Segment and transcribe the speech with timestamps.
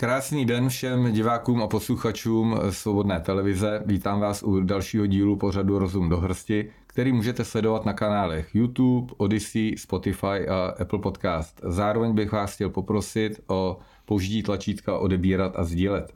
[0.00, 3.82] Krásný den všem divákům a posluchačům Svobodné televize.
[3.86, 9.12] Vítám vás u dalšího dílu pořadu Rozum do hrsti, který můžete sledovat na kanálech YouTube,
[9.16, 11.60] Odyssey, Spotify a Apple Podcast.
[11.64, 16.14] Zároveň bych vás chtěl poprosit o použití tlačítka odebírat a sdílet.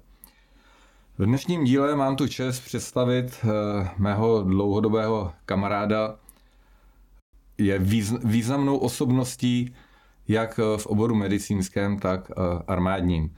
[1.19, 6.17] V dnešním díle mám tu čest představit eh, mého dlouhodobého kamaráda.
[7.59, 7.79] Je
[8.25, 9.75] významnou osobností
[10.29, 13.31] jak v oboru medicínském, tak eh, armádním.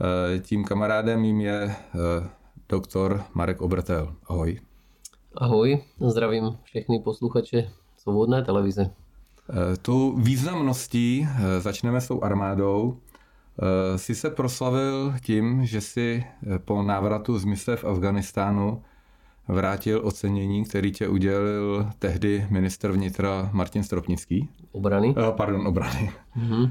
[0.00, 2.28] Eh, tím kamarádem jim je eh,
[2.68, 4.14] doktor Marek Obrtel.
[4.26, 4.58] Ahoj.
[5.36, 8.90] Ahoj, zdravím všechny posluchače Svobodné televize.
[9.50, 12.96] Eh, tou významností začneme s tou armádou.
[13.96, 16.24] Jsi se proslavil tím, že si
[16.64, 18.82] po návratu z mise v Afganistánu
[19.48, 24.48] vrátil ocenění, který tě udělil tehdy minister vnitra Martin Stropnický.
[24.72, 25.14] Obrany?
[25.36, 26.10] Pardon, obrany.
[26.36, 26.70] Mm-hmm.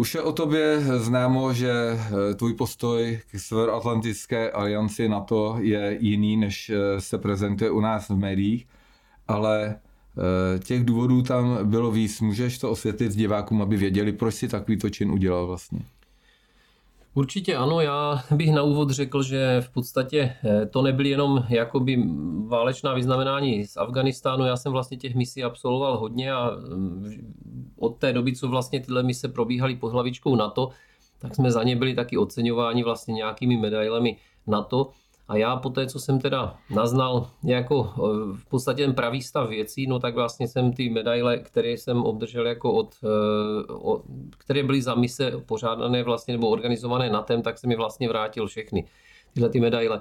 [0.00, 6.36] Už je o tobě známo, že eh, tvůj postoj k Severoatlantické alianci NATO je jiný,
[6.36, 8.66] než eh, se prezentuje u nás v médiích,
[9.28, 12.20] ale eh, těch důvodů tam bylo víc.
[12.20, 15.80] Můžeš to osvětlit divákům, aby věděli, proč si takovýto čin udělal vlastně?
[17.14, 20.34] Určitě ano, já bych na úvod řekl, že v podstatě
[20.70, 22.04] to nebyly jenom jakoby
[22.46, 24.44] válečná vyznamenání z Afganistánu.
[24.44, 27.34] Já jsem vlastně těch misí absolvoval hodně a mm,
[27.78, 30.68] od té doby, co vlastně tyhle mise probíhaly pod hlavičkou NATO,
[31.18, 34.90] tak jsme za ně byli taky oceňováni vlastně nějakými medailemi NATO.
[35.30, 38.00] A já po té, co jsem teda naznal jako e,
[38.36, 42.46] v podstatě ten pravý stav věcí, no tak vlastně jsem ty medaile, které jsem obdržel
[42.46, 44.02] jako od, e, od
[44.38, 48.46] které byly za mise pořádané vlastně nebo organizované na tem, tak jsem mi vlastně vrátil
[48.46, 48.84] všechny
[49.34, 50.00] tyhle ty medaile.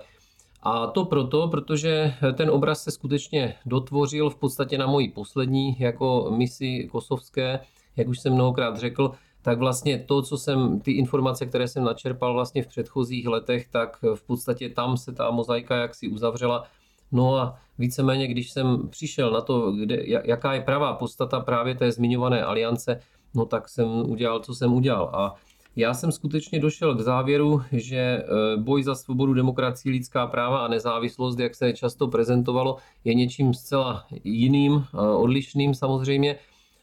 [0.63, 6.31] A to proto, protože ten obraz se skutečně dotvořil v podstatě na mojí poslední jako
[6.37, 7.59] misi kosovské,
[7.97, 12.33] jak už jsem mnohokrát řekl, tak vlastně to, co jsem, ty informace, které jsem načerpal
[12.33, 16.63] vlastně v předchozích letech, tak v podstatě tam se ta mozaika jaksi uzavřela.
[17.11, 21.91] No a víceméně, když jsem přišel na to, kde, jaká je pravá podstata právě té
[21.91, 22.99] zmiňované aliance,
[23.35, 25.09] no tak jsem udělal, co jsem udělal.
[25.13, 25.35] A
[25.75, 28.23] já jsem skutečně došel k závěru, že e,
[28.57, 34.05] boj za svobodu, demokracii, lidská práva a nezávislost, jak se často prezentovalo, je něčím zcela
[34.23, 36.35] jiným, e, odlišným samozřejmě.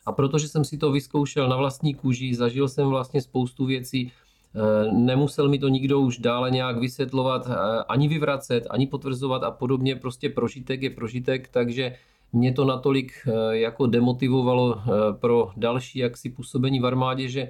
[0.06, 4.93] A protože jsem si to vyzkoušel na vlastní kůži, zažil jsem vlastně spoustu věcí, e,
[4.93, 7.49] nemusel mi to nikdo už dále nějak vysvětlovat,
[7.89, 11.94] ani vyvracet, ani potvrzovat a podobně, prostě prožitek je prožitek, takže
[12.33, 13.12] mě to natolik
[13.50, 14.81] jako demotivovalo
[15.21, 17.49] pro další jaksi působení v armádě, že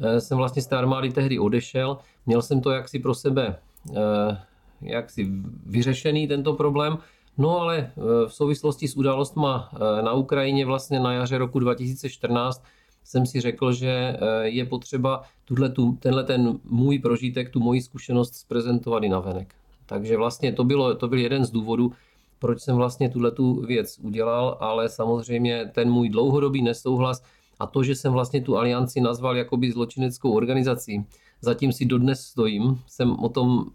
[0.00, 1.98] Eh, jsem vlastně z té armády tehdy odešel.
[2.26, 3.56] Měl jsem to jaksi pro sebe
[3.96, 4.38] eh,
[4.82, 5.26] jaksi
[5.66, 6.98] vyřešený tento problém.
[7.38, 7.92] No ale eh,
[8.28, 9.70] v souvislosti s událostma
[10.00, 12.64] na Ukrajině vlastně na jaře roku 2014
[13.04, 19.02] jsem si řekl, že je potřeba tuto, tenhle ten můj prožitek, tu moji zkušenost zprezentovat
[19.02, 19.54] i na venek.
[19.86, 21.92] Takže vlastně to, bylo, to byl jeden z důvodů,
[22.38, 27.22] proč jsem vlastně tuhle tu věc udělal, ale samozřejmě ten můj dlouhodobý nesouhlas
[27.58, 31.04] a to, že jsem vlastně tu alianci nazval jakoby zločineckou organizací,
[31.40, 33.70] zatím si dodnes stojím, jsem o tom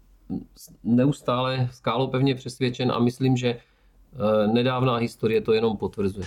[0.84, 6.26] neustále skálopevně přesvědčen a myslím, že eh, nedávná historie to jenom potvrzuje.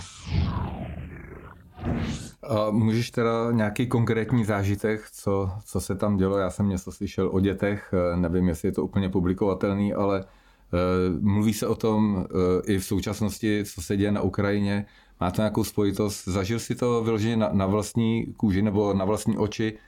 [2.42, 6.38] A můžeš teda nějaký konkrétní zážitek, co, co se tam dělo?
[6.38, 11.22] Já jsem něco slyšel o dětech, eh, nevím, jestli je to úplně publikovatelný, ale uh,
[11.22, 12.26] mluví se o tom
[12.66, 14.86] i v současnosti, co se děje na Ukrajině.
[15.20, 16.28] Má to nějakou spojitost?
[16.28, 19.80] Zažil si to vyloženě na, na vlastní kůži nebo na vlastní oči, eh,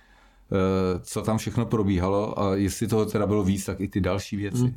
[1.00, 4.58] co tam všechno probíhalo a jestli toho teda bylo víc, tak i ty další věci.
[4.58, 4.74] Hmm.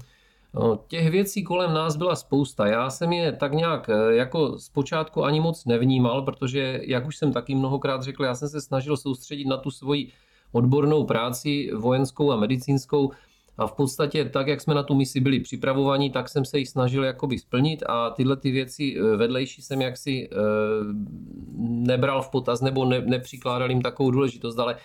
[0.54, 2.68] No, těch věcí kolem nás byla spousta.
[2.68, 7.34] Já jsem je tak nějak eh, jako zpočátku ani moc nevnímal, protože, jak už jsem
[7.34, 10.12] taky mnohokrát řekl, já jsem se snažil soustředit na tu svoji
[10.52, 13.12] odbornou práci vojenskou a medicínskou
[13.58, 16.66] a v podstatě tak, jak jsme na tu misi byli připravovaní, tak jsem se ji
[16.66, 20.36] snažil jakoby splnit a tyhle ty věci eh, vedlejší jsem jaksi eh,
[21.58, 24.76] nebral v potaz nebo ne, nepřikládal jim takovou důležitost, ale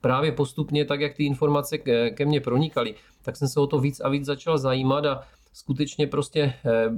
[0.00, 4.00] právě postupně, tak jak ty informace ke, mně pronikaly, tak jsem se o to víc
[4.00, 5.22] a víc začal zajímat a
[5.52, 6.90] skutečně prostě eh,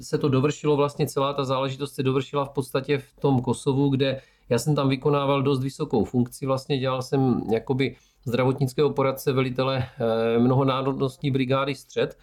[0.00, 4.20] se to dovršilo, vlastně celá ta záležitost se dovršila v podstatě v tom Kosovu, kde
[4.48, 10.38] já jsem tam vykonával dost vysokou funkci, vlastně dělal jsem jakoby zdravotnického poradce velitele eh,
[10.38, 12.18] mnohonárodnostní brigády Střed,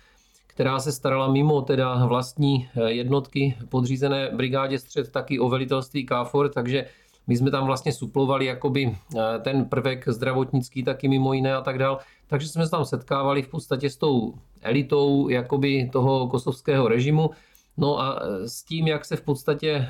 [0.47, 6.49] která se starala mimo teda vlastní eh, jednotky podřízené brigádě Střed taky o velitelství KFOR,
[6.49, 6.85] takže
[7.27, 11.77] my jsme tam vlastně suplovali jakoby eh, ten prvek zdravotnický taky mimo jiné a tak
[11.77, 11.99] dál.
[12.27, 17.29] Takže jsme se tam setkávali v podstatě s tou elitou jakoby toho kosovského režimu.
[17.77, 19.87] No a s tím, jak se v podstatě,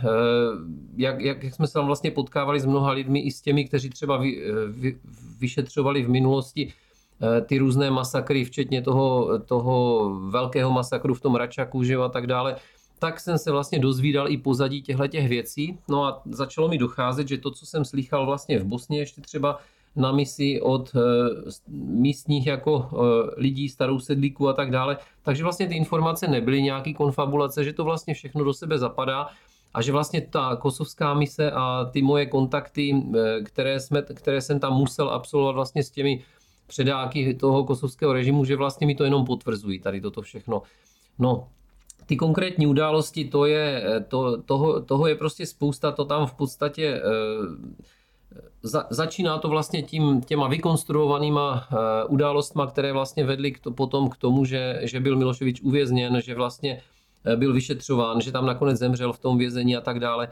[0.97, 3.89] jak, jak, jak jsme se tam vlastně potkávali s mnoha lidmi i s těmi, kteří
[3.89, 4.97] třeba vy, vy,
[5.39, 6.73] vyšetřovali v minulosti
[7.45, 12.55] ty různé masakry, včetně toho, toho velkého masakru v tom Račaku že a tak dále,
[13.03, 15.77] tak jsem se vlastně dozvídal i pozadí těchto těch věcí.
[15.89, 19.59] No a začalo mi docházet, že to, co jsem slychal vlastně v Bosně ještě třeba
[19.95, 20.99] na misi od eh,
[21.77, 22.95] místních jako eh,
[23.41, 24.97] lidí, starou sedlíků a tak dále.
[25.21, 29.27] Takže vlastně ty informace nebyly nějaký konfabulace, že to vlastně všechno do sebe zapadá
[29.73, 34.59] a že vlastně ta kosovská mise a ty moje kontakty, eh, které, jsme, které jsem
[34.59, 36.23] tam musel absolvovat vlastně s těmi
[36.67, 40.61] předáky toho kosovského režimu, že vlastně mi to jenom potvrzují tady toto všechno.
[41.19, 41.47] No,
[42.05, 47.01] ty konkrétní události, to je, to, toho, toho je prostě spousta, to tam v podstatě
[48.63, 51.77] za, začíná to vlastně tím, těma vykonstruovanýma uh,
[52.13, 56.35] událostma, které vlastně vedly k to, potom k tomu, že, že byl Miloševič uvězněn, že
[56.35, 56.81] vlastně
[57.35, 60.27] byl vyšetřován, že tam nakonec zemřel v tom vězení a tak dále.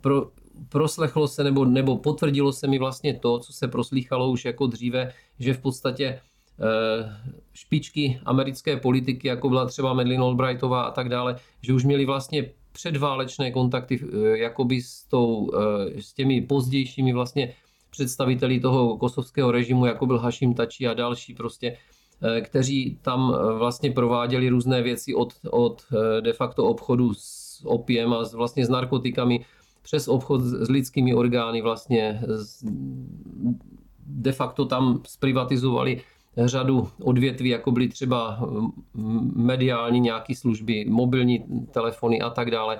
[0.00, 0.30] Pro,
[0.68, 5.12] proslechlo se nebo, nebo potvrdilo se mi vlastně to, co se proslýchalo už jako dříve,
[5.38, 6.20] že v podstatě
[7.52, 12.50] špičky americké politiky, jako byla třeba Madeleine Albrightová a tak dále, že už měli vlastně
[12.74, 17.54] předválečné kontakty eh, jakoby s, tou, eh, s těmi pozdějšími vlastně
[17.90, 21.76] představiteli toho kosovského režimu, jako byl Hashim Tači a další prostě,
[22.22, 25.82] eh, kteří tam vlastně prováděli různé věci od, od
[26.20, 29.44] de facto obchodu s opiem a vlastně s narkotikami
[29.82, 32.20] přes obchod s lidskými orgány vlastně
[34.06, 36.02] de facto tam zprivatizovali
[36.36, 38.48] řadu odvětví, jako byly třeba
[39.34, 42.78] mediální nějaké služby, mobilní telefony a tak dále.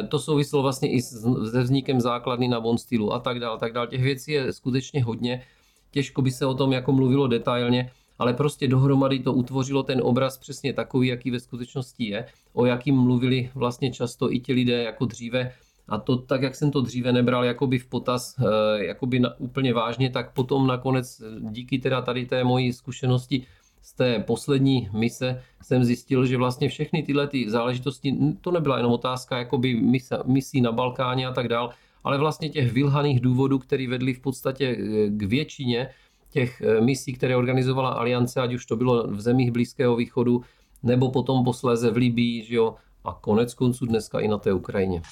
[0.00, 3.86] E, to souviselo vlastně i se vznikem základny na Bonstylu a tak dále, tak dále.
[3.86, 5.42] Těch věcí je skutečně hodně.
[5.90, 10.38] Těžko by se o tom jako mluvilo detailně, ale prostě dohromady to utvořilo ten obraz
[10.38, 15.04] přesně takový, jaký ve skutečnosti je, o jakým mluvili vlastně často i ti lidé jako
[15.04, 15.52] dříve
[15.88, 19.74] a to tak, jak jsem to dříve nebral jakoby v potaz eh, jakoby na, úplně
[19.74, 23.46] vážně, tak potom nakonec díky teda tady té mojí zkušenosti
[23.82, 28.92] z té poslední mise jsem zjistil, že vlastně všechny tyhle ty záležitosti, to nebyla jenom
[28.92, 31.70] otázka jakoby mise, misí na Balkáně a tak dál,
[32.04, 35.88] ale vlastně těch vylhaných důvodů, které vedly v podstatě eh, k většině
[36.30, 40.42] těch eh, misí, které organizovala Aliance, ať už to bylo v zemích Blízkého východu,
[40.82, 42.74] nebo potom posléze v Libii, že jo,
[43.04, 45.02] a konec konců dneska i na té Ukrajině.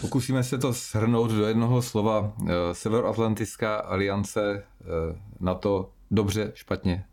[0.00, 2.32] Pokusíme se to shrnout do jednoho slova.
[2.48, 4.84] Eh, Severoatlantická aliance eh,
[5.40, 7.04] na to dobře, špatně?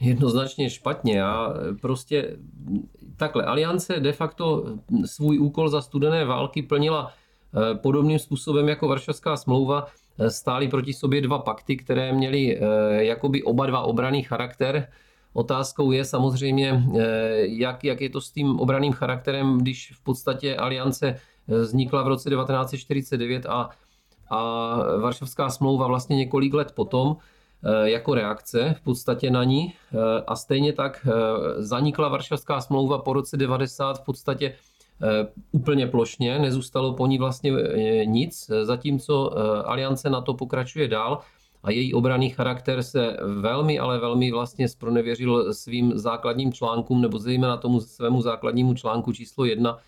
[0.00, 1.18] Jednoznačně špatně.
[1.18, 2.36] Já prostě
[3.16, 4.64] takhle, aliance de facto
[5.04, 9.86] svůj úkol za studené války plnila eh, podobným způsobem jako Varšavská smlouva.
[10.28, 12.60] Stály proti sobě dva pakty, které měly
[12.98, 14.88] jakoby oba dva obraný charakter.
[15.32, 16.84] Otázkou je samozřejmě,
[17.40, 22.30] jak, jak je to s tím obraným charakterem, když v podstatě aliance vznikla v roce
[22.30, 23.70] 1949 a,
[24.30, 27.16] a Varšavská smlouva vlastně několik let potom
[27.64, 29.96] eh, jako reakce v podstatě na ní eh,
[30.26, 31.12] a stejně tak eh,
[31.62, 34.54] zanikla Varšavská smlouva po roce 90 v podstatě
[35.52, 37.52] úplně plošně, nezůstalo po ní vlastně
[38.04, 41.20] nic, zatímco aliance na to pokračuje dál
[41.62, 47.56] a její obraný charakter se velmi, ale velmi vlastně spronevěřil svým základním článkům, nebo zejména
[47.56, 49.78] tomu svému základnímu článku číslo jedna,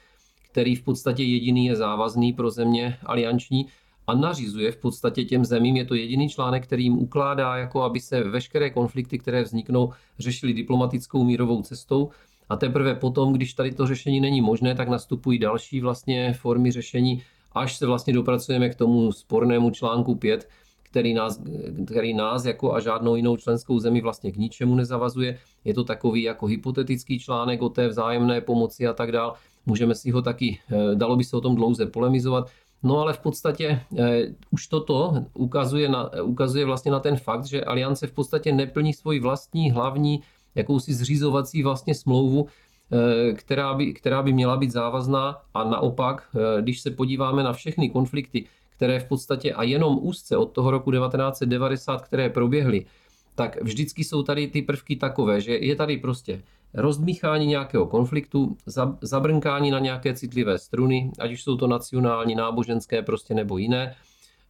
[0.50, 3.66] který v podstatě jediný je závazný pro země alianční
[4.06, 8.00] a nařizuje v podstatě těm zemím, je to jediný článek, který jim ukládá, jako aby
[8.00, 12.10] se veškeré konflikty, které vzniknou, řešily diplomatickou mírovou cestou.
[12.48, 17.22] A teprve potom, když tady to řešení není možné, tak nastupují další vlastně formy řešení,
[17.52, 20.48] až se vlastně dopracujeme k tomu spornému článku 5,
[20.92, 21.40] který nás,
[21.86, 25.38] který nás jako a žádnou jinou členskou zemi vlastně k ničemu nezavazuje.
[25.64, 29.32] Je to takový jako hypotetický článek o té vzájemné pomoci a tak dále.
[29.66, 32.50] Můžeme si ho taky, eh, dalo by se o tom dlouze polemizovat,
[32.84, 37.64] No ale v podstatě eh, už toto ukazuje, na, ukazuje vlastně na ten fakt, že
[37.64, 40.22] aliance v podstatě neplní svoji vlastní hlavní
[40.54, 46.26] jakousi zřizovací vlastně smlouvu, eh, která by, která by měla být závazná a naopak,
[46.60, 48.50] když se podíváme na všechny konflikty,
[48.82, 52.86] které v podstatě a jenom úzce od toho roku 1990, které proběhly,
[53.34, 56.42] tak vždycky jsou tady ty prvky takové, že je tady prostě
[56.74, 58.56] rozdmíchání nějakého konfliktu,
[59.00, 63.94] zabrnkání na nějaké citlivé struny, ať už jsou to nacionální, náboženské prostě nebo jiné.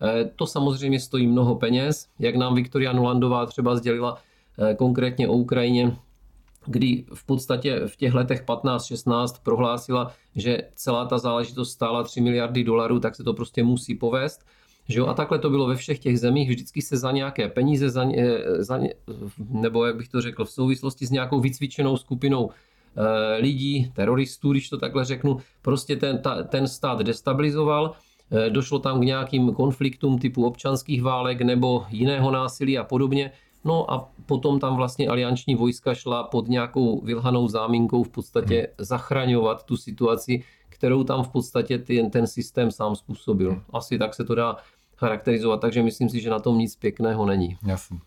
[0.03, 5.33] E, to samozřejmě stojí mnoho peněz, jak nám Viktoria Nulandová třeba sdělila e, konkrétně o
[5.33, 5.97] Ukrajině,
[6.67, 12.65] kdy v podstatě v těch letech 15-16 prohlásila, že celá ta záležitost stála 3 miliardy
[12.65, 14.47] dolarů, tak se to prostě musí povést.
[14.89, 15.07] Že jo?
[15.07, 18.07] A takhle to bylo ve všech těch zemích, vždycky se za nějaké peníze, za,
[18.59, 18.81] za,
[19.39, 22.51] nebo jak bych to řekl, v souvislosti s nějakou vycvičenou skupinou
[22.97, 27.95] e, lidí, teroristů, když to takhle řeknu, prostě ten, ta, ten stát destabilizoval,
[28.49, 33.31] došlo tam k nějakým konfliktům typu občanských válek nebo jiného násilí a podobně.
[33.65, 38.87] No a potom tam vlastně alianční vojska šla pod nějakou vylhanou záminkou v podstatě hmm.
[38.87, 43.51] zachraňovat tu situaci, kterou tam v podstatě ten, ten systém sám způsobil.
[43.51, 43.63] Hmm.
[43.73, 44.57] Asi tak se to dá
[44.97, 47.57] charakterizovat, takže myslím si, že na tom nic pěkného není.
[47.67, 47.99] Jasně.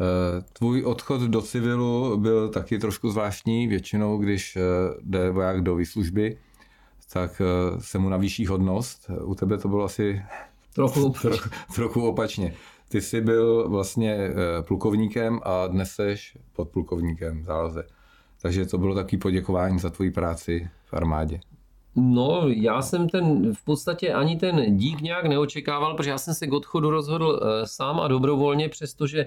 [0.00, 3.66] Eh, tvůj odchod do civilu byl taky trošku zvláštní.
[3.66, 4.60] Většinou, když eh,
[5.02, 6.38] jde voják do výslužby,
[7.12, 9.10] tak eh, se mu navýší hodnost.
[9.24, 10.22] U tebe to bylo asi
[10.74, 12.54] trochu, trochu, trochu opačně.
[12.88, 14.30] Ty jsi byl vlastně
[14.62, 17.86] plukovníkem a dnes seš podplukovníkem v záloze.
[18.42, 21.40] Takže to bylo taky poděkování za tvoji práci v armádě.
[21.96, 26.46] No, já jsem ten v podstatě ani ten dík nějak neočekával, protože já jsem se
[26.46, 29.26] k odchodu rozhodl sám a dobrovolně, přestože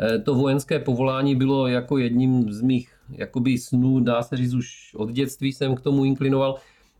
[0.00, 4.94] Eh, to vojenské povolání bylo jako jedním z mých jakoby snů, dá se říct už
[4.94, 6.56] od dětství jsem k tomu inklinoval,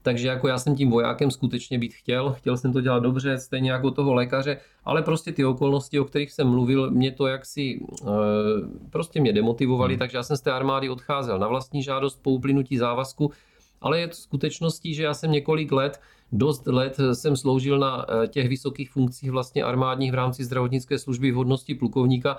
[0.09, 3.71] takže jako já jsem tím vojákem skutečně být chtěl, chtěl jsem to dělat dobře, stejně
[3.71, 8.07] jako toho lékaře, ale prostě ty okolnosti, o kterých jsem mluvil, mě to jaksi eh,
[8.91, 9.99] prostě mě demotivovali, hmm.
[9.99, 13.33] takže já jsem z té armády odcházel na vlastní žádost po uplynutí závazku,
[13.81, 16.01] ale je to skutečností, že já jsem několik let,
[16.33, 21.31] dost let jsem sloužil na eh, těch vysokých funkcích vlastně armádních v rámci zdravotnické služby
[21.31, 22.37] v hodnosti plukovníka,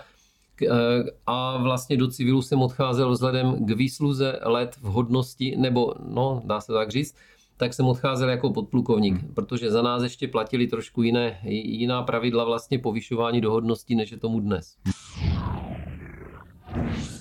[0.62, 6.42] Eh, a vlastně do civilu jsem odcházel vzhledem k výsluze let v hodnosti, nebo no,
[6.46, 7.16] dá se tak říct,
[7.60, 9.34] tak jsem odcházel jako podplukovník, hmm.
[9.34, 14.18] protože za nás ještě platili trošku jiné, jiná pravidla vlastně povyšování do hodnosti, než je
[14.18, 14.76] tomu dnes.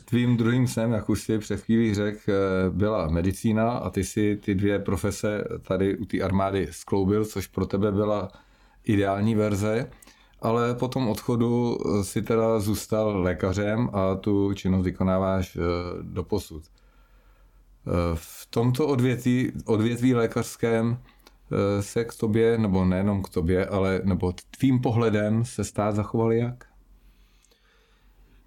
[0.04, 4.36] Tvým druhým snem, jak už si před chvílí řekl, eh, byla medicína a ty si
[4.36, 8.28] ty dvě profese tady u té armády skloubil, což pro tebe byla
[8.84, 9.90] ideální verze
[10.40, 15.60] ale po tom odchodu eh, si teda zůstal lékařem a tu činnost vykonáváš eh,
[16.02, 16.62] do posud.
[17.88, 20.98] Eh, v tomto odvětví, odvětví lékařském
[21.80, 26.64] se k tobě, nebo nejenom k tobě, ale nebo tvým pohledem se stát zachoval jak?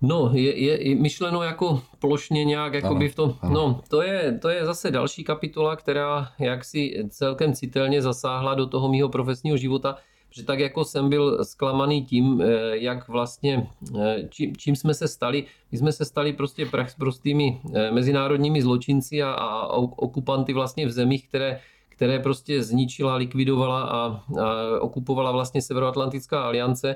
[0.01, 3.53] No, je, je myšleno jako plošně nějak, jako by v tom, ano.
[3.53, 8.89] no, to je, to je zase další kapitola, která jaksi celkem citelně zasáhla do toho
[8.89, 9.97] mýho profesního života,
[10.31, 13.67] že tak jako jsem byl zklamaný tím, eh, jak vlastně,
[13.99, 19.23] eh, čím, čím jsme se stali, my jsme se stali prostě prostými eh, mezinárodními zločinci
[19.23, 21.59] a, a okupanty vlastně v zemích, které,
[21.89, 26.95] které prostě zničila, likvidovala a, a okupovala vlastně Severoatlantická aliance,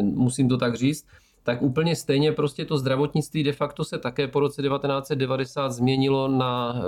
[0.00, 1.06] musím to tak říct,
[1.42, 6.82] tak úplně stejně prostě to zdravotnictví de facto se také po roce 1990 změnilo na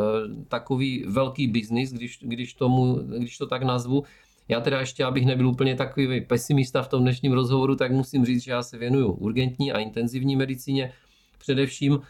[0.48, 4.04] takový velký biznis, když, když, tomu, když to tak nazvu,
[4.48, 8.42] já teda ještě, abych nebyl úplně takový pesimista v tom dnešním rozhovoru, tak musím říct,
[8.42, 10.92] že já se věnuju urgentní a intenzivní medicíně
[11.38, 12.00] především,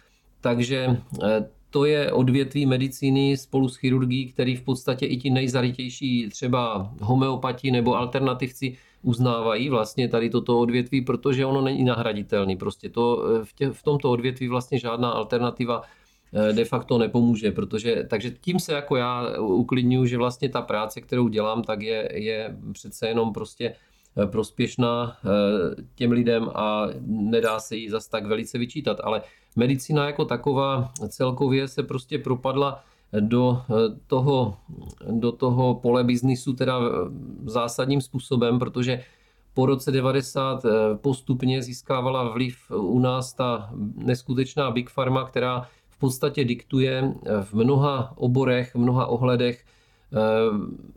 [0.40, 6.28] takže eh, to je odvětví medicíny spolu s chirurgií, který v podstatě i ti nejzaritější
[6.28, 12.57] třeba homeopati nebo alternativci uznávají vlastně tady toto odvětví, protože ono není nahraditelný.
[12.57, 15.83] Prostě to eh, v, tě, v tomto odvětví vlastně žádná alternativa
[16.52, 21.28] de facto nepomůže, protože, takže tím se jako já uklidňuji, že vlastně ta práce, kterou
[21.28, 23.75] dělám, tak je, je přece jenom prostě
[24.23, 25.28] eh, prospěšná eh,
[25.94, 29.23] těm lidem a nedá se jí zas tak velice vyčítat, ale
[29.56, 32.85] medicína jako taková celkově se prostě propadla
[33.20, 33.62] do
[34.06, 34.56] toho,
[35.11, 36.80] do toho pole biznisu teda
[37.44, 39.02] zásadním způsobem, protože
[39.54, 40.62] po roce 90
[40.94, 45.66] postupně získávala vliv u nás ta neskutečná Big Pharma, která
[45.99, 50.19] v podstatě diktuje eh, v mnoha oborech, v mnoha ohledech eh,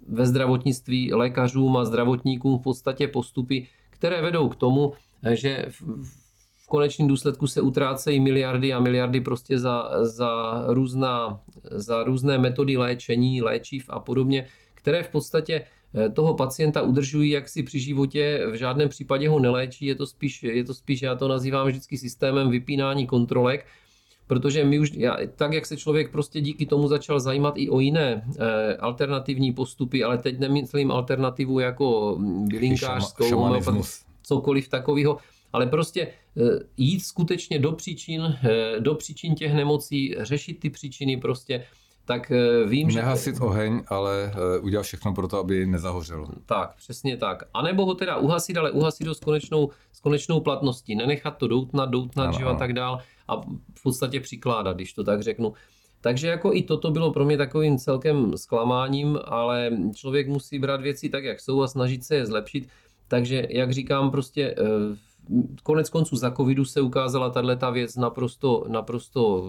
[0.07, 4.93] ve zdravotnictví lékařům a zdravotníkům v podstatě postupy, které vedou k tomu,
[5.23, 12.03] eh, že v konečném důsledku se utrácejí miliardy a miliardy prostě za, za, různá, za
[12.03, 15.65] různé metody léčení, léčiv a podobně, které v podstatě
[16.13, 20.63] toho pacienta udržují jaksi při životě, v žádném případě ho neléčí, je to spíš, je
[20.63, 23.65] to spíš já to nazývám vždycky systémem vypínání kontrolek,
[24.31, 27.79] protože my už, já, tak jak se člověk prostě díky tomu začal zajímat i o
[27.79, 33.55] jiné eh, alternativní postupy, ale teď nemyslím alternativu jako bylinkářskou,
[34.23, 35.17] cokoliv takového,
[35.53, 36.41] ale prostě eh,
[36.77, 41.63] jít skutečně do příčin, eh, do příčin těch nemocí, řešit ty příčiny prostě,
[42.05, 42.31] tak
[42.67, 42.99] vím, Nehasit že...
[43.01, 46.27] Nehasit oheň, ale udělat všechno pro to, aby nezahořelo.
[46.45, 47.43] Tak, přesně tak.
[47.53, 50.95] A nebo ho teda uhasit, ale uhasit ho s konečnou, s konečnou platností.
[50.95, 52.99] Nenechat to doutnat, doutnat, ano, že a tak dál
[53.31, 53.41] a
[53.75, 55.53] v podstatě přikládat, když to tak řeknu.
[56.01, 61.09] Takže jako i toto bylo pro mě takovým celkem zklamáním, ale člověk musí brát věci
[61.09, 62.69] tak, jak jsou a snažit se je zlepšit.
[63.07, 64.63] Takže, jak říkám, prostě eh,
[65.63, 69.43] konec konců za covidu se ukázala tato věc naprosto, naprosto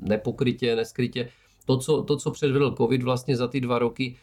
[0.00, 1.28] nepokrytě, neskrytě
[1.70, 4.16] to co, to, co předvedl COVID vlastně za ty dva roky,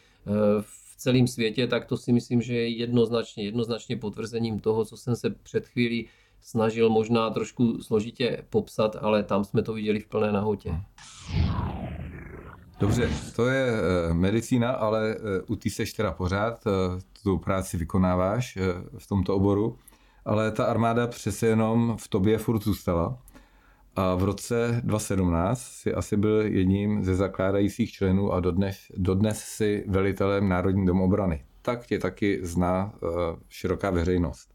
[0.60, 5.16] v celém světě, tak to si myslím, že je jednoznačně, jednoznačně potvrzením toho, co jsem
[5.16, 6.08] se před chvílí
[6.50, 10.80] snažil možná trošku složitě popsat, ale tam jsme to viděli v plné nahotě.
[12.80, 16.70] Dobře, to je eh, medicína, ale eh, u ty seš teda pořád, eh,
[17.22, 18.58] tu práci vykonáváš
[18.98, 19.78] v tomto oboru,
[20.24, 23.18] ale ta armáda přece jenom v tobě furt zůstala.
[23.96, 29.84] A v roce 2017 si asi byl jedním ze zakládajících členů a dodnes, dodnes si
[29.88, 31.44] velitelem Národní domobrany.
[31.62, 32.92] Tak tě taky zná
[33.48, 34.54] široká veřejnost.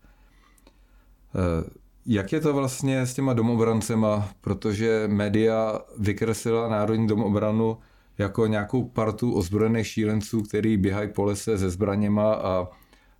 [2.06, 7.78] Jak je to vlastně s těma domobrancema, protože média vykreslila Národní domobranu
[8.18, 12.68] jako nějakou partu ozbrojených šílenců, který běhají po lese se zbraněma a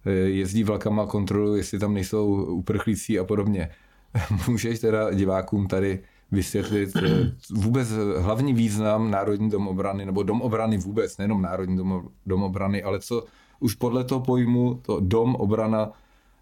[0.06, 3.70] e, jezdí vlakama, kontrolují, jestli tam nejsou uprchlící a podobně.
[4.48, 6.00] Můžeš teda divákům tady
[6.32, 11.80] vysvětlit e, vůbec hlavní význam Národní domobrany, nebo domobrany vůbec, nejenom Národní
[12.26, 13.24] domobrany, ale co
[13.60, 15.92] už podle toho pojmu, to dom, obrana,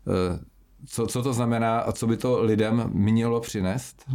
[0.07, 0.50] e,
[0.85, 4.05] co, co to znamená a co by to lidem mělo přinést?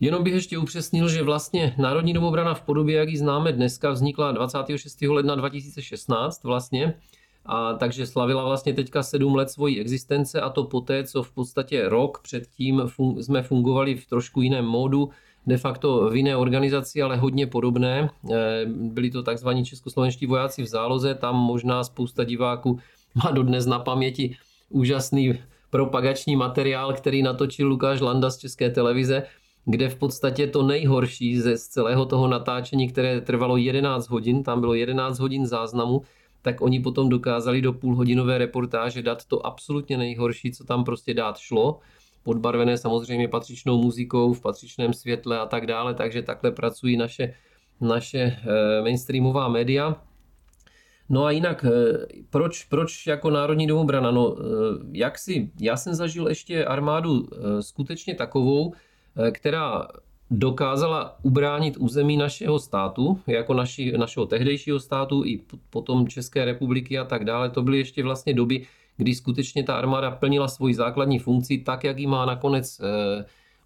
[0.00, 4.32] Jenom bych ještě upřesnil, že vlastně Národní domobrana v podobě, jak ji známe dneska, vznikla
[4.32, 5.02] 26.
[5.02, 6.94] ledna 2016 vlastně.
[7.46, 11.88] A takže slavila vlastně teďka sedm let svojí existence a to poté, co v podstatě
[11.88, 15.10] rok předtím fun- jsme fungovali v trošku jiném módu,
[15.46, 18.10] de facto v jiné organizaci, ale hodně podobné.
[18.30, 22.78] Eh, byli to takzvaní českoslovenští vojáci v záloze, tam možná spousta diváků
[23.24, 24.36] má dodnes na paměti
[24.70, 25.38] úžasný
[25.70, 29.22] propagační materiál, který natočil Lukáš Landa z České televize,
[29.64, 34.60] kde v podstatě to nejhorší ze z celého toho natáčení, které trvalo 11 hodin, tam
[34.60, 36.02] bylo 11 hodin záznamu,
[36.42, 41.38] tak oni potom dokázali do půlhodinové reportáže dát to absolutně nejhorší, co tam prostě dát
[41.38, 41.78] šlo,
[42.22, 47.34] podbarvené samozřejmě patřičnou muzikou, v patřičném světle a tak dále, takže takhle pracují naše,
[47.80, 50.02] naše eh, mainstreamová média.
[51.10, 54.10] No a jinak, eh, proč, proč jako Národní domobrana?
[54.10, 54.44] No, eh,
[54.92, 57.28] jak si, já jsem zažil ještě armádu
[57.60, 58.72] skutečně takovou,
[59.16, 59.88] Eh, která
[60.30, 67.04] dokázala ubránit území našeho státu, jako naši, našeho tehdejšího státu i potom České republiky a
[67.04, 67.50] tak dále.
[67.50, 71.98] To byly ještě vlastně doby, kdy skutečně ta armáda plnila svoji základní funkci tak, jak
[71.98, 72.84] ji má nakonec e,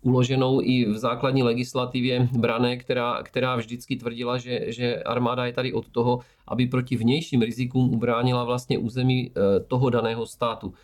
[0.05, 5.73] uloženou i v základní legislativě brané, která, která vždycky tvrdila, že, že armáda je tady
[5.73, 10.75] od toho, aby proti vnějším rizikům ubránila vlastně území e, toho daného státu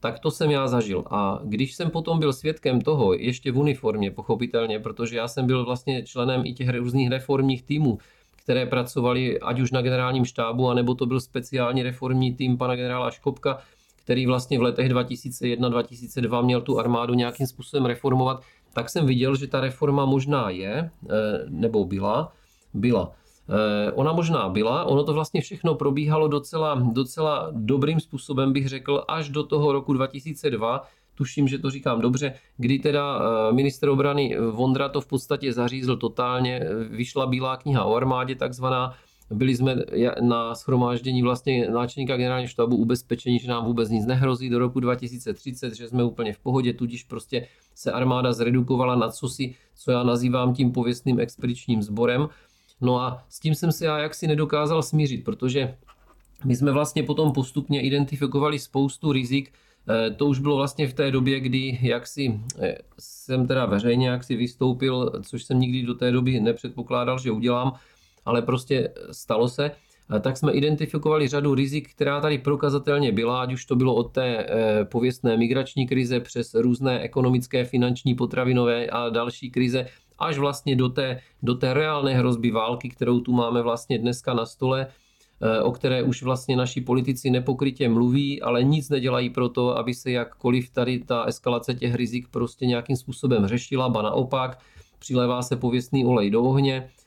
[0.00, 1.04] tak to jsem já zažil.
[1.10, 5.64] A když jsem potom byl svědkem toho, ještě v uniformě, pochopitelně, protože já jsem byl
[5.64, 7.98] vlastně členem i těch různých reformních týmů,
[8.36, 13.10] které pracovali ať už na generálním štábu, anebo to byl speciální reformní tým pana generála
[13.10, 13.58] Škopka,
[13.96, 18.42] který vlastně v letech 2001-2002 měl tu armádu nějakým způsobem reformovat,
[18.76, 22.32] tak jsem viděl, že ta reforma možná je, eh, nebo byla,
[22.74, 23.12] byla.
[23.48, 29.04] Eh, ona možná byla, ono to vlastně všechno probíhalo docela, docela dobrým způsobem, bych řekl,
[29.08, 30.84] až do toho roku 2002,
[31.14, 35.96] tuším, že to říkám dobře, kdy teda eh, minister obrany Vondra to v podstatě zařízl
[35.96, 36.60] totálně,
[36.90, 38.94] vyšla bílá kniha o armádě takzvaná,
[39.30, 39.76] byli jsme
[40.20, 45.74] na schromáždění vlastně náčelníka generálního štábu ubezpečení, že nám vůbec nic nehrozí do roku 2030,
[45.74, 50.54] že jsme úplně v pohodě, tudíž prostě se armáda zredukovala na cosi, co já nazývám
[50.54, 52.28] tím pověstným expedičním sborem.
[52.80, 55.74] No a s tím jsem se já jaksi nedokázal smířit, protože
[56.44, 59.52] my jsme vlastně potom postupně identifikovali spoustu rizik,
[59.88, 64.36] eh, to už bylo vlastně v té době, kdy jaksi eh, jsem teda veřejně jaksi
[64.36, 67.72] vystoupil, což jsem nikdy do té doby nepředpokládal, že udělám,
[68.26, 69.70] ale prostě stalo se,
[70.16, 74.12] eh, tak jsme identifikovali řadu rizik, která tady prokazatelně byla, ať už to bylo od
[74.12, 74.46] té
[74.84, 79.86] pověstné migrační krize přes různé ekonomické, finanční, potravinové a další krize,
[80.18, 84.46] až vlastně do té, do té reálné hrozby války, kterou tu máme vlastně dneska na
[84.46, 84.86] stole,
[85.40, 89.94] eh, o které už vlastně naši politici nepokrytě mluví, ale nic nedělají pro to, aby
[89.94, 94.58] se jakkoliv tady ta eskalace těch rizik prostě nějakým způsobem řešila, ba naopak,
[94.98, 97.05] přilévá se pověstný olej do ohně, eh,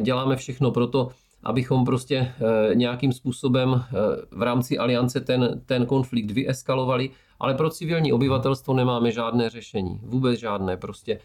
[0.00, 1.08] děláme všechno pro to,
[1.42, 3.84] abychom prostě eh, nějakým způsobem
[4.30, 10.40] v rámci aliance ten, ten konflikt vyeskalovali, ale pro civilní obyvatelstvo nemáme žádné řešení, vůbec
[10.40, 11.18] žádné prostě.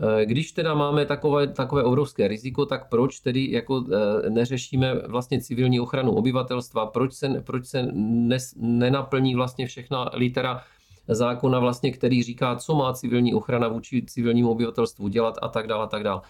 [0.00, 5.40] Eh, když teda máme takové, takové obrovské riziko, tak proč tedy jako eh, neřešíme vlastně
[5.40, 10.62] civilní ochranu obyvatelstva, proč se, proč se nes, nenaplní vlastně všechna litera
[11.08, 15.84] zákona, vlastně, který říká, co má civilní ochrana vůči civilnímu obyvatelstvu dělat a tak dále
[15.84, 16.20] a tak dále.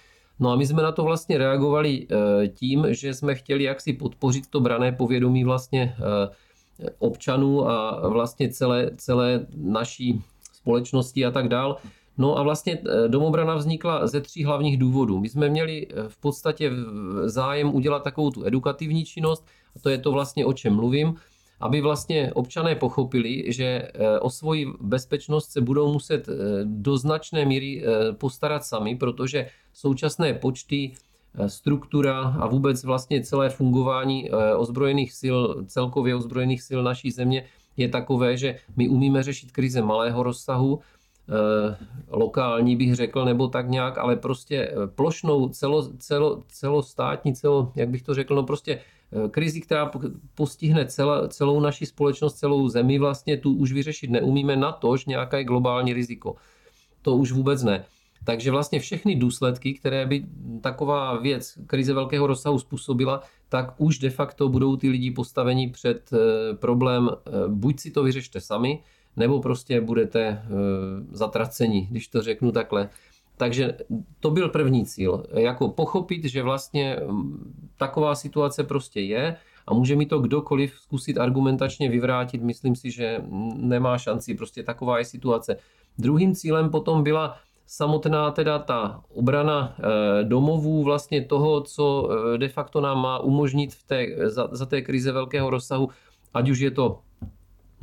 [0.41, 4.47] No a my jsme na to vlastně reagovali eh, tím, že jsme chtěli jaksi podpořit
[4.51, 5.97] to brané povědomí vlastně
[6.99, 11.75] občanů a vlastně celé, celé naší společnosti a tak dále.
[12.19, 15.21] No a vlastně domobrana vznikla ze tří hlavních důvodů.
[15.21, 16.71] My jsme měli v podstatě
[17.25, 21.15] zájem udělat takovou tu edukativní činnost, a to je to vlastně, o čem mluvím,
[21.61, 23.89] aby vlastně občané pochopili, že
[24.21, 26.29] o svoji bezpečnost se budou muset
[26.65, 30.93] do značné míry postarat sami, protože současné počty
[31.39, 35.37] Eh, struktura a vůbec vlastně celé fungování eh, ozbrojených sil,
[35.67, 37.45] celkově ozbrojených sil naší země
[37.77, 41.77] je takové, že my umíme řešit krize malého rozsahu, eh,
[42.09, 48.03] lokální bych řekl, nebo tak nějak, ale prostě plošnou, celo, celo, celostátní, celo, jak bych
[48.03, 48.81] to řekl, no prostě
[49.31, 49.91] krizi, která
[50.35, 50.87] postihne
[51.29, 56.35] celou naši společnost, celou zemi, vlastně tu už vyřešit neumíme, na tož nějaké globální riziko.
[57.03, 57.85] To už vůbec ne.
[58.25, 60.27] Takže vlastně všechny důsledky, které by
[60.61, 66.11] taková věc, krize velkého rozsahu způsobila, tak už de facto budou ty lidi postaveni před
[66.13, 68.83] eh, problém, eh, buď si to vyřešte sami,
[69.17, 70.43] nebo prostě budete eh,
[71.11, 72.89] zatraceni, když to řeknu takhle.
[73.37, 73.77] Takže
[74.21, 79.97] to byl první cíl, jako pochopit, že vlastně mm, taková situace prostě je a může
[79.97, 85.57] mi to kdokoliv zkusit argumentačně vyvrátit, myslím si, že nemá šanci, prostě taková je situace.
[85.99, 92.49] Druhým cílem potom byla samotná teda ta obrana eh, domovů, vlastně toho, co eh, de
[92.49, 95.89] facto nám má umožnit v té, za, za té krize velkého rozsahu,
[96.35, 96.99] ať už je to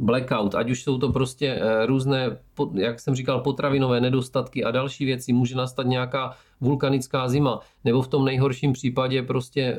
[0.02, 2.38] blackout, ať už jsou to prostě eh, různé,
[2.74, 8.08] jak jsem říkal, potravinové nedostatky a další věci, může nastat nějaká vulkanická zima, nebo v
[8.08, 9.78] tom nejhorším případě prostě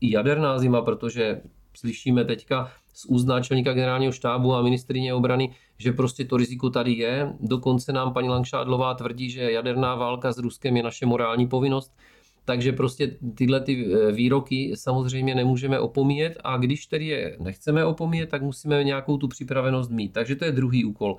[0.00, 1.40] i jaderná zima, protože
[1.76, 6.92] slyšíme teďka z úst náčelníka generálního štábu a ministrině obrany, že prostě to riziko tady
[6.92, 7.32] je.
[7.40, 11.92] Dokonce nám paní Langšádlová tvrdí, že jaderná válka s Ruskem je naše morální povinnost.
[12.44, 18.28] Takže prostě tyhle ty e, výroky samozřejmě nemůžeme opomíjet a když tedy je nechceme opomíjet,
[18.28, 20.12] tak musíme nějakou tu připravenost mít.
[20.12, 21.16] Takže to je druhý úkol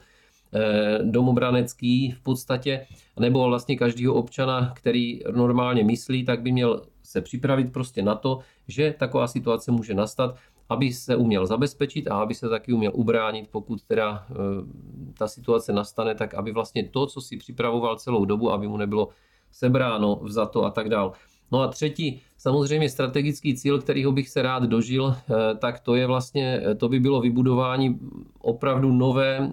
[0.53, 2.85] e, domobranecký v podstatě,
[3.19, 8.39] nebo vlastně každého občana, který normálně myslí, tak by měl se připravit prostě na to,
[8.67, 10.35] že taková situace může nastat
[10.69, 14.35] aby se uměl zabezpečit a aby se taky uměl ubránit, pokud teda eh,
[15.17, 19.09] ta situace nastane, tak aby vlastně to, co si připravoval celou dobu, aby mu nebylo
[19.55, 21.11] sebráno, vzato a tak dál.
[21.51, 26.07] No a třetí, samozřejmě strategický cíl, kterýho bych se rád dožil, eh, tak to je
[26.07, 27.99] vlastně, eh, to by bylo vybudování
[28.41, 29.51] opravdu nové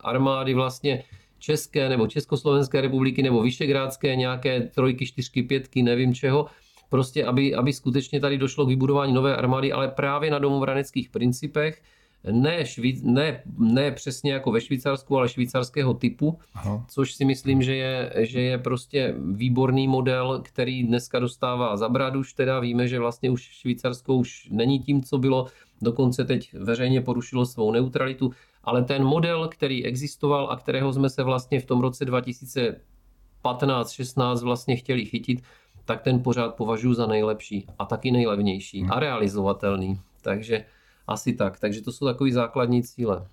[0.00, 1.02] armády vlastně
[1.38, 6.46] České nebo Československé republiky nebo Vyšegrádské, nějaké trojky, čtyřky, pětky, nevím čeho,
[6.88, 11.82] prostě aby, aby skutečně tady došlo k vybudování nové armády, ale právě na domovraneckých principech,
[12.30, 16.84] ne, šví, ne, ne přesně jako ve Švýcarsku, ale švýcarského typu, Aha.
[16.88, 22.32] což si myslím, že je, že je prostě výborný model, který dneska dostává za už
[22.32, 25.46] teda víme, že vlastně už Švýcarsko už není tím, co bylo,
[25.82, 28.32] dokonce teď veřejně porušilo svou neutralitu,
[28.64, 34.76] ale ten model, který existoval a kterého jsme se vlastně v tom roce 2015-16 vlastně
[34.76, 35.42] chtěli chytit,
[35.84, 38.92] tak ten pořád považuji za nejlepší a taky nejlevnější hmm.
[38.92, 40.00] a realizovatelný.
[40.22, 40.64] Takže
[41.06, 41.58] asi tak.
[41.58, 43.26] Takže to jsou takový základní cíle.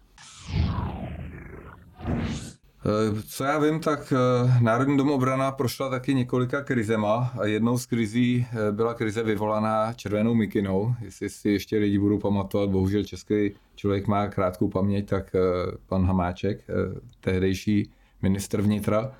[2.86, 7.86] Eh, co já vím, tak eh, Národní domobrana prošla taky několika krizema a jednou z
[7.86, 10.96] krizí eh, byla krize vyvolaná červenou mikinou.
[11.02, 15.36] Jestli si ještě lidi budou pamatovat, bohužel český člověk má krátkou paměť, tak
[15.88, 16.68] pan Hamáček,
[17.22, 17.90] tehdejší
[18.22, 19.12] ministr vnitra,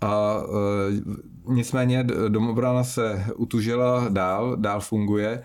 [0.00, 5.42] a e, nicméně domobrana se utužila dál, dál funguje.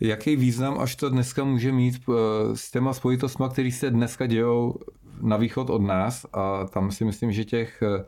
[0.00, 2.12] Jaký význam až to dneska může mít e,
[2.56, 4.74] s těma spojitostmi, které se dneska dějou
[5.20, 8.04] na východ od nás a tam si myslím, že těch, e,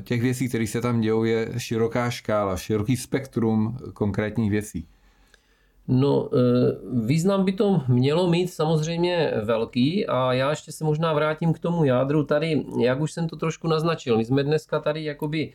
[0.00, 4.86] těch věcí, které se tam dějou, je široká škála, široký spektrum konkrétních věcí.
[5.90, 6.30] No,
[6.92, 11.84] význam by to mělo mít samozřejmě velký a já ještě se možná vrátím k tomu
[11.84, 14.16] jádru tady, jak už jsem to trošku naznačil.
[14.16, 15.52] My jsme dneska tady jakoby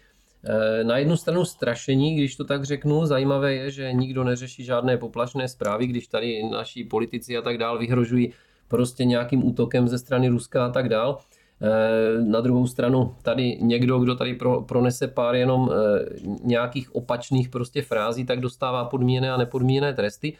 [0.83, 5.47] na jednu stranu strašení, když to tak řeknu, zajímavé je, že nikdo neřeší žádné poplašné
[5.47, 8.33] zprávy, když tady naši politici a tak dál vyhrožují
[8.67, 11.17] prostě nějakým útokem ze strany Ruska a tak dál.
[11.61, 16.05] Eh, na druhou stranu tady někdo, kdo tady pro, pronese pár jenom eh,
[16.43, 20.33] nějakých opačných prostě frází, tak dostává podmíněné a nepodmíněné tresty.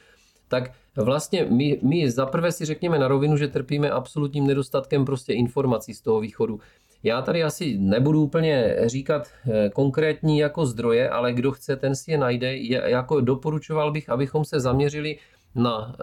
[0.47, 5.93] Tak vlastně my, my zaprvé si řekněme na rovinu, že trpíme absolutním nedostatkem prostě informací
[5.93, 6.59] z toho východu.
[7.03, 12.11] Já tady asi nebudu úplně říkat eh, konkrétní jako zdroje, ale kdo chce, ten si
[12.11, 12.57] je najde.
[12.67, 15.17] Jako doporučoval bych, abychom se zaměřili
[15.55, 15.95] na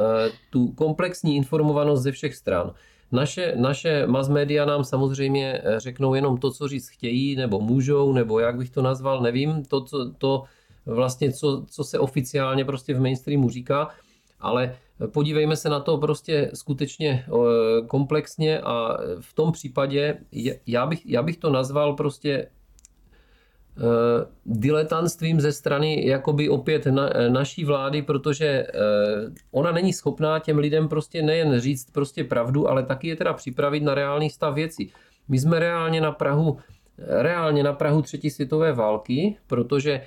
[0.50, 2.72] tu komplexní informovanost ze všech stran.
[3.12, 8.12] Naše, naše mass media nám samozřejmě eh, řeknou jenom to, co říct chtějí, nebo můžou,
[8.12, 10.44] nebo jak bych to nazval, nevím, to, co, to
[10.86, 13.88] vlastně, co, co se oficiálně prostě v mainstreamu říká.
[14.40, 14.76] Ale
[15.12, 17.24] podívejme se na to prostě skutečně
[17.86, 20.18] komplexně a v tom případě
[20.66, 22.46] já bych, já bych to nazval prostě
[23.80, 28.66] Eh, diletantstvím ze strany jakoby opět na, eh, naší vlády, protože eh,
[29.50, 33.80] ona není schopná těm lidem prostě nejen říct prostě pravdu, ale taky je teda připravit
[33.80, 34.92] na reálný stav věcí.
[35.28, 36.58] My jsme reálně na Prahu,
[36.98, 40.02] reálně na Prahu třetí světové války, protože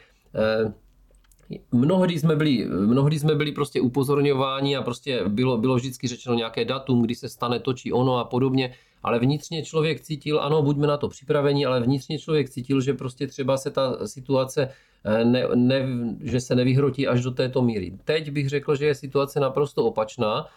[1.71, 6.65] Mnohdy jsme byli, mnohdy jsme byli prostě upozorňováni a prostě bylo, bylo vždycky řečeno nějaké
[6.65, 10.87] datum, kdy se stane to či ono a podobně ale vnitřně člověk cítil, ano, buďme
[10.87, 14.69] na to připraveni, ale vnitřně člověk cítil, že prostě třeba se ta situace,
[15.03, 15.87] eh, ne, ne,
[16.21, 17.93] že se nevyhrotí až do této míry.
[18.03, 20.47] Teď bych řekl, že je situace naprosto opačná,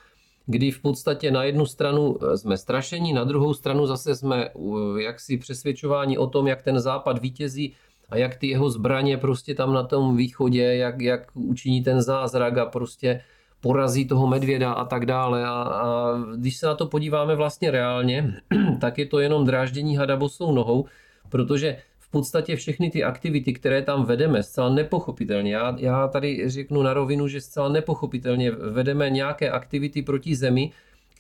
[0.47, 5.03] kdy v podstatě na jednu stranu eh, jsme strašení, na druhou stranu zase jsme eh,
[5.03, 7.75] jaksi přesvědčováni o tom, jak ten západ vítězí
[8.11, 12.59] a jak ty jeho zbraně prostě tam na tom východě, jak, jak učiní ten zázrak
[12.59, 13.21] a prostě
[13.61, 15.45] porazí toho medvěda a tak dále.
[15.45, 18.35] A, a když se na to podíváme vlastně reálně,
[18.81, 20.85] tak je to jenom dráždění hada bosou nohou,
[21.29, 26.83] protože v podstatě všechny ty aktivity, které tam vedeme, zcela nepochopitelně, já, já tady řeknu
[26.83, 30.71] na rovinu, že zcela nepochopitelně vedeme nějaké aktivity proti zemi,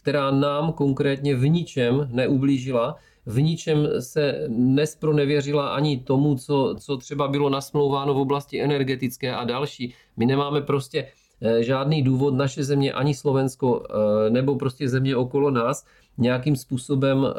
[0.03, 7.28] která nám konkrétně v ničem neublížila, v ničem se nespronevěřila ani tomu, co, co třeba
[7.28, 9.94] bylo nasmlouváno v oblasti energetické a další.
[10.16, 11.06] My nemáme prostě
[11.40, 15.86] Eh, žádný důvod naše země, ani Slovensko, eh, nebo prostě země okolo nás
[16.18, 17.32] nějakým způsobem, eh,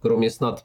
[0.00, 0.64] kromě snad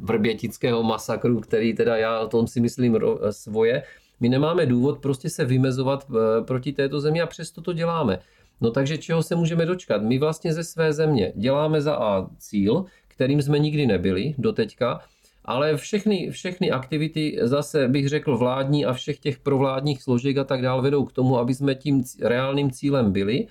[0.00, 2.98] vrbětického masakru, který teda já o tom si myslím
[3.30, 3.82] svoje,
[4.20, 6.06] my nemáme důvod prostě se vymezovat
[6.44, 8.18] proti této zemi a přesto to děláme.
[8.60, 10.02] No takže čeho se můžeme dočkat?
[10.02, 12.84] My vlastně ze své země děláme za A cíl,
[13.16, 15.00] kterým jsme nikdy nebyli doteďka,
[15.44, 20.62] ale všechny, všechny aktivity, zase bych řekl vládní a všech těch provládních složek a tak
[20.62, 23.46] dále vedou k tomu, aby jsme tím reálným cílem byli.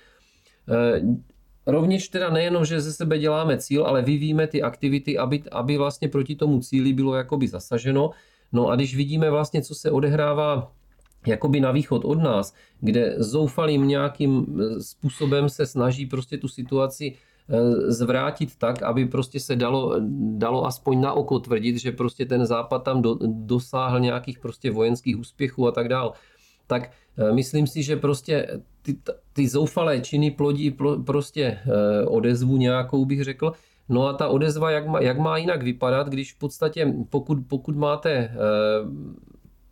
[0.68, 1.00] Eh,
[1.66, 6.08] rovněž teda nejenom, že ze sebe děláme cíl, ale vyvíjíme ty aktivity, aby, aby vlastně
[6.08, 8.10] proti tomu cíli bylo jakoby zasaženo.
[8.52, 10.72] No a když vidíme vlastně, co se odehrává
[11.26, 17.14] jakoby na východ od nás, kde zoufalým nějakým eh, způsobem se snaží prostě tu situaci
[17.86, 19.94] zvrátit tak, aby prostě se dalo,
[20.36, 25.18] dalo aspoň na oko tvrdit, že prostě ten západ tam do, dosáhl nějakých prostě vojenských
[25.18, 26.12] úspěchů a tak dál.
[26.66, 28.98] Tak eh, myslím si, že prostě ty,
[29.32, 33.52] ty zoufalé činy plodí prostě eh, odezvu nějakou, bych řekl.
[33.88, 37.76] No a ta odezva, jak má, jak má jinak vypadat, když v podstatě, pokud, pokud
[37.76, 38.30] máte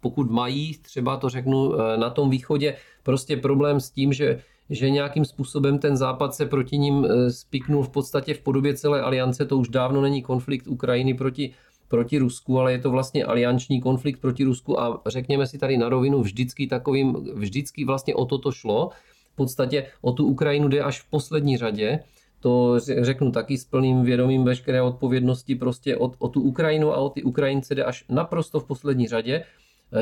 [0.05, 5.25] pokud mají, třeba to řeknu, na tom východě prostě problém s tím, že že nějakým
[5.25, 9.45] způsobem ten západ se proti ním eh, spiknul v podstatě v podobě celé aliance.
[9.45, 11.55] To už dávno není konflikt Ukrajiny proti,
[11.89, 15.89] proti Rusku, ale je to vlastně alianční konflikt proti Rusku a řekněme si tady na
[15.89, 18.91] rovinu, vždycky takovým, vždycky vlastně o toto šlo.
[19.33, 22.01] V podstatě o tu Ukrajinu jde až v poslední řadě.
[22.41, 27.09] To řeknu taky s plným vědomím veškeré odpovědnosti prostě o, o tu Ukrajinu a o
[27.09, 29.45] ty Ukrajince jde až naprosto v poslední řadě.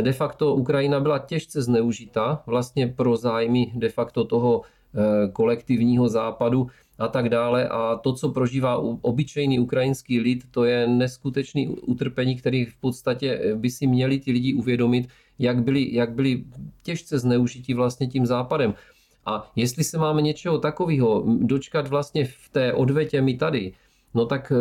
[0.01, 6.67] De facto Ukrajina byla těžce zneužita vlastně pro zájmy de facto toho eh, kolektivního západu
[6.99, 7.69] a tak dále.
[7.69, 13.55] A to, co prožívá obyčejný ukrajinský lid, to je neskutečný utrpení, který v podstatě eh,
[13.55, 16.45] by si měli ti lidi uvědomit, jak byli, jak byli
[16.83, 18.75] těžce zneužiti vlastně tím západem.
[19.27, 23.73] A jestli se máme něčeho takového dočkat vlastně v té odvetě my tady,
[24.15, 24.57] no tak eh,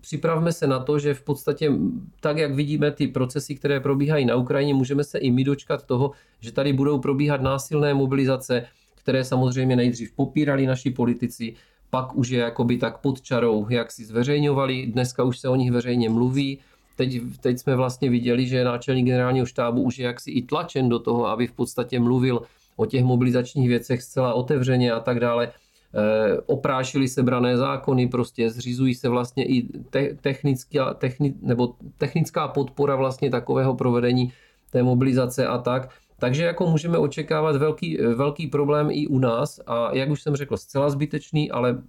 [0.00, 1.72] připravme se na to, že v podstatě
[2.20, 6.10] tak, jak vidíme ty procesy, které probíhají na Ukrajině, můžeme se i my dočkat toho,
[6.40, 11.54] že tady budou probíhat násilné mobilizace, které samozřejmě nejdřív popírali naši politici,
[11.90, 15.70] pak už je jakoby tak pod čarou, jak si zveřejňovali, dneska už se o nich
[15.70, 16.58] veřejně mluví,
[16.96, 20.98] teď, teď jsme vlastně viděli, že náčelník generálního štábu už je jaksi i tlačen do
[20.98, 22.42] toho, aby v podstatě mluvil
[22.76, 25.52] o těch mobilizačních věcech zcela otevřeně a tak dále.
[25.94, 32.48] Eh, oprášili se brané zákony, prostě zřizují se vlastně i te- technická, techni- nebo technická
[32.48, 34.32] podpora vlastně takového provedení
[34.70, 35.90] té mobilizace a tak.
[36.18, 40.56] Takže jako můžeme očekávat velký, velký problém i u nás a jak už jsem řekl,
[40.56, 41.82] zcela zbytečný, ale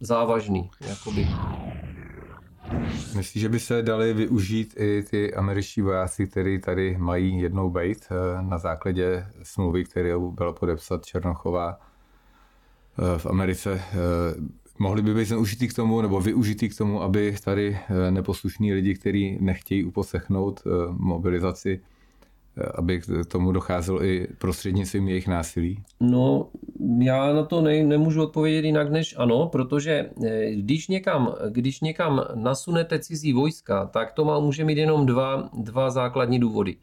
[0.00, 0.70] závažný.
[0.88, 1.26] Jakoby.
[3.16, 8.06] Myslíš, že by se dali využít i ty američtí vojáci, kteří tady mají jednou bejt
[8.10, 11.78] eh, na základě smlouvy, kterou byla podepsat Černochová
[13.16, 13.94] v Americe eh,
[14.78, 18.94] mohli by být zneužitý k tomu, nebo využitý k tomu, aby tady eh, neposlušní lidi,
[18.94, 21.80] kteří nechtějí uposlechnout mobilizaci,
[22.74, 25.82] aby k tomu docházelo i prostřednictvím jejich násilí?
[26.00, 26.48] No,
[26.98, 30.10] já na to ne, nemůžu odpovědět jinak než ano, protože
[30.54, 35.90] když někam, když někam nasunete cizí vojska, tak to má, může mít jenom dva, dva
[35.90, 36.76] základní důvody.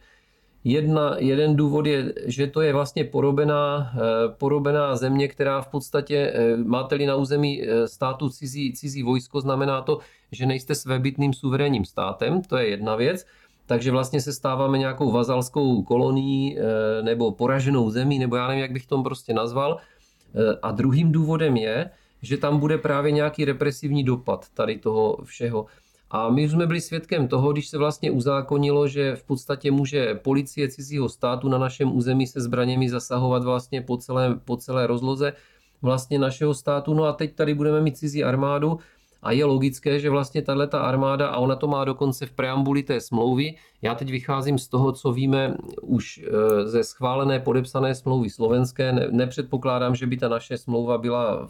[0.63, 3.93] Jedna, jeden důvod je, že to je vlastně porobená,
[4.38, 6.34] porobená země, která v podstatě,
[6.65, 10.00] máte-li na území státu cizí, cizí vojsko, znamená to,
[10.32, 13.26] že nejste svébytným suverénním státem, to je jedna věc
[13.69, 18.72] takže vlastně se stáváme nějakou vazalskou kolonií eh, nebo poraženou zemí, nebo já nevím, jak
[18.72, 19.78] bych to prostě nazval.
[19.78, 21.89] Eh, a druhým důvodem je,
[22.22, 25.65] že tam bude právě nějaký represivní dopad tady toho všeho.
[26.12, 30.69] A my jsme byli svědkem toho, když se vlastně uzákonilo, že v podstatě může policie
[30.69, 35.34] cizího státu na našem území se zbraněmi zasahovat vlastně po celé, po celé rozloze
[35.82, 36.93] vlastně našeho státu.
[36.93, 38.80] No a teď tady budeme mít cizí armádu,
[39.22, 42.84] a je logické, že vlastně tahle ta armáda, a ona to má dokonce v preambuli
[42.84, 48.30] té smlouvy, já teď vycházím z toho, co víme už e, ze schválené podepsané smlouvy
[48.30, 51.48] slovenské, ne, nepředpokládám, že by ta naše smlouva byla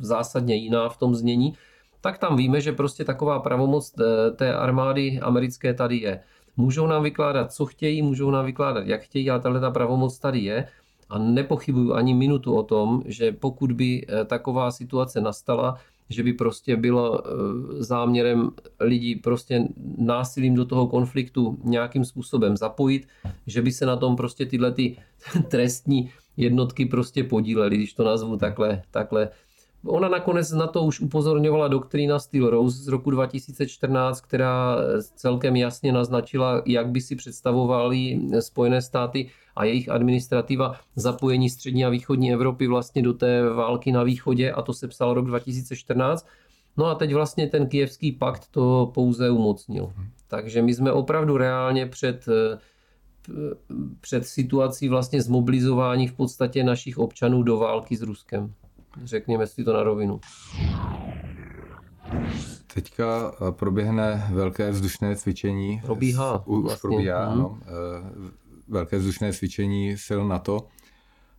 [0.00, 1.54] zásadně jiná v tom znění,
[2.06, 6.20] tak tam víme, že prostě taková pravomoc e, té armády americké tady je.
[6.56, 10.38] Můžou nám vykládat, co chtějí, můžou nám vykládat, jak chtějí, ale tahle ta pravomoc tady
[10.38, 10.68] je.
[11.08, 16.32] A nepochybuju ani minutu o tom, že pokud by e, taková situace nastala, že by
[16.32, 17.30] prostě bylo eh,
[17.82, 23.08] záměrem lidí prostě násilím do toho konfliktu nějakým způsobem zapojit,
[23.46, 24.96] že by se na tom prostě tyhle ty
[25.48, 29.28] trestní jednotky prostě podílely, když to nazvu takhle, takhle
[29.84, 34.76] Ona nakonec na to už upozorňovala doktrína Steel Rose z roku 2014, která
[35.16, 41.88] celkem jasně naznačila, jak by si představovali Spojené státy a jejich administrativa zapojení střední a
[41.88, 46.26] východní Evropy vlastně do té války na východě a to se psal rok 2014.
[46.76, 49.92] No a teď vlastně ten kijevský pakt to pouze umocnil.
[50.28, 52.26] Takže my jsme opravdu reálně před,
[54.00, 58.54] před situací vlastně zmobilizování v podstatě našich občanů do války s Ruskem.
[59.04, 60.20] Řekněme si to na rovinu.
[62.74, 65.80] Teďka eh, proběhne velké vzdušné cvičení.
[65.84, 66.46] Probíhá.
[66.46, 66.88] Už vlastně.
[66.88, 67.32] probíhá, hmm.
[67.32, 67.58] ano.
[67.62, 68.30] Eh,
[68.68, 70.68] velké vzdušné cvičení sil NATO,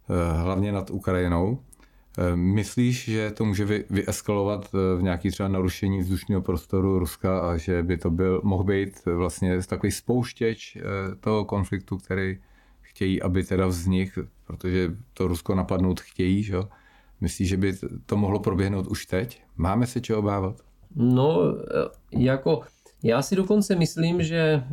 [0.09, 1.59] eh, hlavně nad Ukrajinou.
[2.35, 7.97] Myslíš, že to může vyeskalovat v nějaký třeba narušení vzdušného prostoru Ruska a že by
[7.97, 10.77] to byl, mohl být vlastně takový spouštěč
[11.19, 12.37] toho konfliktu, který
[12.81, 16.57] chtějí, aby teda vznik, protože to Rusko napadnout chtějí, že?
[17.21, 17.73] Myslíš, že by
[18.05, 19.41] to mohlo proběhnout už teď?
[19.55, 20.55] Máme se čeho obávat?
[20.95, 21.39] No,
[22.11, 22.61] jako
[23.03, 24.63] já si dokonce myslím, že eh,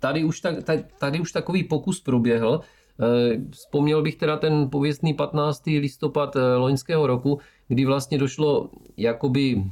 [0.00, 0.56] tady už, tak,
[0.98, 2.60] tady už takový pokus proběhl.
[3.00, 5.66] Eh, vzpomněl bych teda ten pověstný 15.
[5.66, 9.64] listopad eh, loňského roku, kdy vlastně došlo jakoby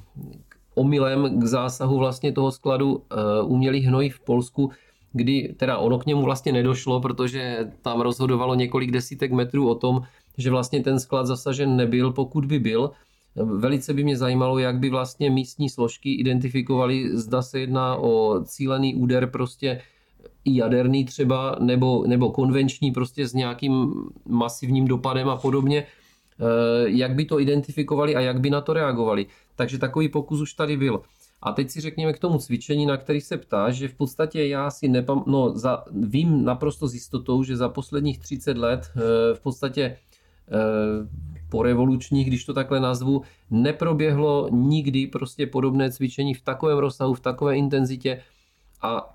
[0.75, 3.03] omylem k zásahu vlastně toho skladu
[3.45, 4.71] umělých hnojí v Polsku,
[5.13, 10.03] kdy teda ono k němu vlastně nedošlo, protože tam rozhodovalo několik desítek metrů o tom,
[10.39, 12.91] že vlastně ten sklad zasažen nebyl, pokud by byl.
[13.37, 18.95] Velice by mě zajímalo, jak by vlastně místní složky identifikovaly, zda se jedná o cílený
[18.95, 19.81] úder prostě
[20.45, 23.95] jaderný třeba, nebo, nebo konvenční prostě s nějakým
[24.27, 26.45] masivním dopadem a podobně, eh,
[26.85, 29.27] jak by to identifikovali a jak by na to reagovali.
[29.57, 31.03] Takže takový pokus už tady byl.
[31.43, 34.71] A teď si řekněme k tomu cvičení, na který se ptáš, že v podstatě já
[34.71, 39.01] si nepam, no, za, vím naprosto s jistotou, že za posledních 30 let eh,
[39.35, 39.97] v podstatě
[41.49, 47.21] po revolučních, když to takhle nazvu, neproběhlo nikdy prostě podobné cvičení v takovém rozsahu, v
[47.21, 48.21] takové intenzitě
[48.83, 49.13] a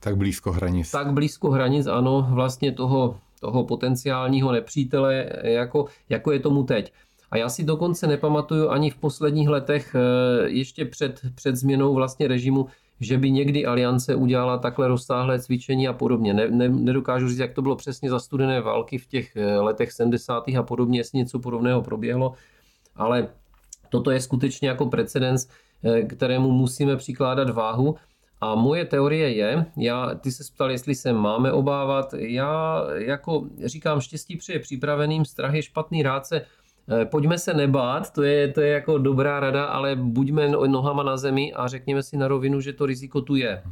[0.00, 0.90] tak blízko hranic.
[0.90, 6.92] Tak blízko hranic, ano, vlastně toho, toho potenciálního nepřítele, jako, jako je tomu teď.
[7.30, 12.28] A já si dokonce nepamatuju ani v posledních letech, eh, ještě před, před změnou vlastně
[12.28, 12.66] režimu,
[13.00, 16.34] že by někdy aliance udělala takhle rozsáhlé cvičení a podobně.
[16.34, 19.92] Ne, ne, nedokážu říct, jak to bylo přesně za studené války v těch eh, letech
[19.92, 20.44] 70.
[20.58, 22.32] a podobně, jestli něco podobného proběhlo,
[22.96, 23.28] ale
[23.88, 25.48] toto je skutečně jako precedens,
[25.84, 27.96] eh, kterému musíme přikládat váhu.
[28.42, 34.00] A moje teorie je, já, ty se ptal, jestli se máme obávat, já jako říkám,
[34.00, 36.46] štěstí přeje připraveným, strach je špatný rádce,
[37.04, 41.16] pojďme se nebát, to je, to je jako dobrá rada, ale buďme no, nohama na
[41.16, 43.62] zemi a řekněme si na rovinu, že to riziko tu je.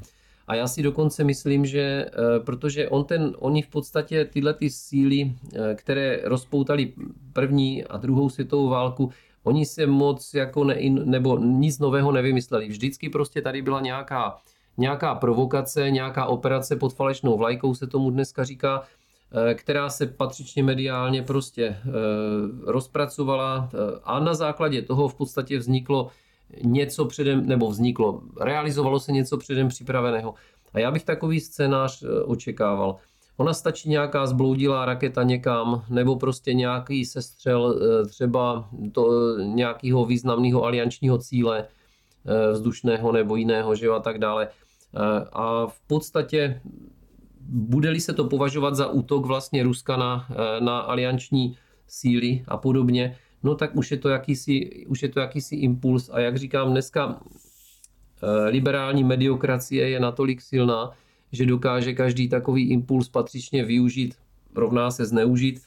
[0.49, 4.71] A já si dokonce myslím, že eh, protože on ten, oni v podstatě tyhle ty
[4.71, 6.93] síly, eh, které rozpoutali
[7.33, 9.11] první a druhou světovou válku,
[9.45, 12.69] oni se moc jako ne, nebo nic nového nevymysleli.
[12.69, 14.37] Vždycky prostě tady byla nějaká,
[14.77, 18.98] nějaká provokace, nějaká operace pod falešnou vlajkou se tomu dneska říká Eh,
[19.55, 21.83] která se patřičně mediálně prostě eh,
[22.65, 26.11] rozpracovala eh, a na základě toho v podstatě vzniklo
[26.65, 30.35] něco předem, nebo vzniklo, realizovalo se něco předem připraveného.
[30.73, 32.97] A já bych takový scénář očekával.
[33.37, 41.19] Ona stačí nějaká zbloudilá raketa někam, nebo prostě nějaký sestřel třeba to, nějakého významného aliančního
[41.19, 41.67] cíle
[42.53, 44.49] vzdušného nebo jiného, že a tak dále.
[45.33, 46.61] A v podstatě
[47.49, 50.29] bude-li se to považovat za útok vlastně Ruska na,
[50.61, 55.57] na alianční síly a podobně, no tak už je to jakýsi, už je to jakýsi
[55.57, 57.21] impuls a jak říkám dneska,
[58.49, 60.91] liberální mediokracie je natolik silná,
[61.33, 64.15] že dokáže každý takový impuls patřičně využít,
[64.55, 65.61] rovná se zneužít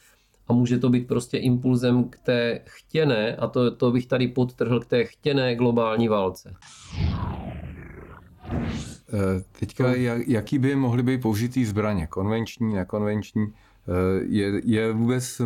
[0.48, 4.80] a může to být prostě impulzem k té chtěné, a to, to bych tady podtrhl,
[4.80, 6.54] k té chtěné globální válce.
[9.12, 9.92] Eh, teďka,
[10.26, 12.06] jaký by mohly být použitý zbraně?
[12.06, 13.46] Konvenční, nekonvenční?
[13.46, 15.40] Eh, je, je vůbec,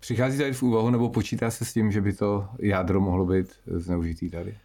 [0.00, 3.46] přichází tady v úvahu nebo počítá se s tím, že by to jádro mohlo být
[3.66, 4.56] zneužitý tady?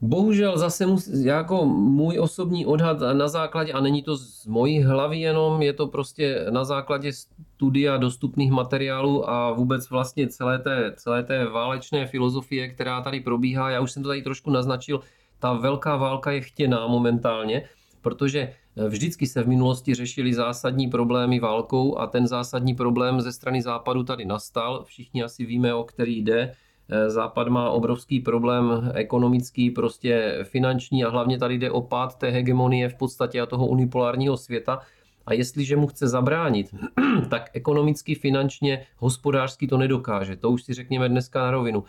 [0.00, 5.18] Bohužel zase mus, jako můj osobní odhad na základě, a není to z mojí hlavy
[5.18, 11.22] jenom, je to prostě na základě studia dostupných materiálů a vůbec vlastně celé té, celé
[11.22, 13.70] té válečné filozofie, která tady probíhá.
[13.70, 15.00] Já už jsem to tady trošku naznačil,
[15.46, 17.62] ta velká válka je chtěná momentálně,
[18.02, 18.52] protože
[18.88, 24.02] vždycky se v minulosti řešily zásadní problémy válkou a ten zásadní problém ze strany západu
[24.02, 24.84] tady nastal.
[24.84, 26.52] Všichni asi víme, o který jde
[26.88, 32.30] Eh, Západ má obrovský problém ekonomický, prostě finanční a hlavně tady jde o pád té
[32.30, 34.80] hegemonie v podstatě a toho unipolárního světa.
[35.26, 36.74] A jestliže mu chce zabránit,
[37.30, 40.36] tak ekonomicky, finančně, hospodářsky to nedokáže.
[40.36, 41.84] To už si řekněme dneska na rovinu.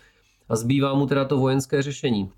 [0.49, 2.31] A zbývá mu teda to vojenské řešení.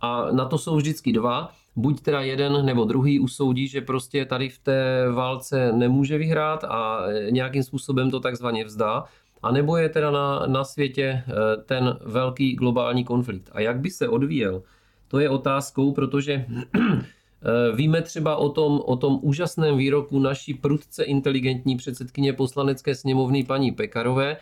[0.00, 1.52] A na to jsou vždycky dva.
[1.76, 7.00] Buď teda jeden nebo druhý usoudí, že prostě tady v té válce nemůže vyhrát a
[7.30, 9.04] nějakým způsobem to takzvaně vzdá
[9.44, 11.32] a nebo je teda na, na světě eh,
[11.66, 13.50] ten velký globální konflikt.
[13.52, 14.62] A jak by se odvíjel,
[15.08, 21.04] to je otázkou, protože eh, Víme třeba o tom, o tom úžasném výroku naší prudce
[21.04, 24.36] inteligentní předsedkyně poslanecké sněmovny paní Pekarové,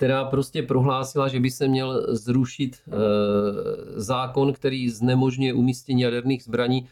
[0.00, 2.90] která prostě prohlásila, že by se měl zrušit e,
[4.00, 6.88] zákon, který znemožňuje umístění jaderných zbraní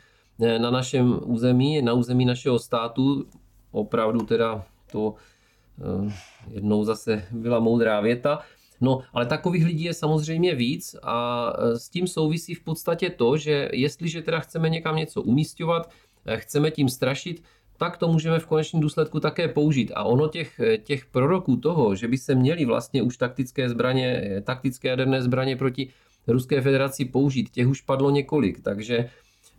[0.59, 3.27] na našem území, na území našeho státu.
[3.73, 5.15] Opravdu teda to
[5.81, 6.13] Eh,
[6.51, 8.39] jednou zase byla moudrá věta.
[8.81, 13.37] No, ale takových lidí je samozřejmě víc a eh, s tím souvisí v podstatě to,
[13.37, 15.91] že jestliže teda chceme někam něco umístěvat,
[16.27, 17.43] eh, chceme tím strašit,
[17.79, 19.93] tak to můžeme v konečném důsledku také použít.
[19.95, 24.89] A ono těch, těch proroků toho, že by se měly vlastně už taktické zbraně, taktické
[24.89, 25.89] jaderné zbraně proti
[26.27, 28.61] Ruské federaci použít, těch už padlo několik.
[28.61, 29.09] Takže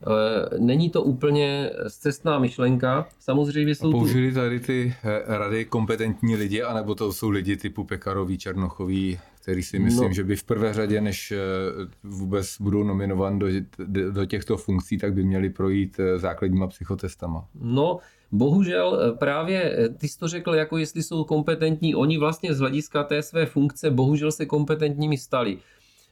[0.08, 3.08] Eh, není to úplně cestná myšlenka.
[3.20, 8.38] Samozřejmě jsou použili tady ty eh, rady kompetentní lidi, anebo to jsou lidi typu Pekarový,
[8.38, 10.14] Černochový, který si myslím, no.
[10.14, 11.38] že by v prvé řadě, než eh,
[12.04, 13.48] vůbec budou nominovan do,
[14.12, 17.48] do těchto funkcí, tak by měli projít základníma psychotestama.
[17.62, 17.98] No,
[18.32, 23.22] Bohužel právě ty jsi to řekl, jako jestli jsou kompetentní, oni vlastně z hlediska té
[23.22, 25.58] své funkce bohužel se kompetentními stali.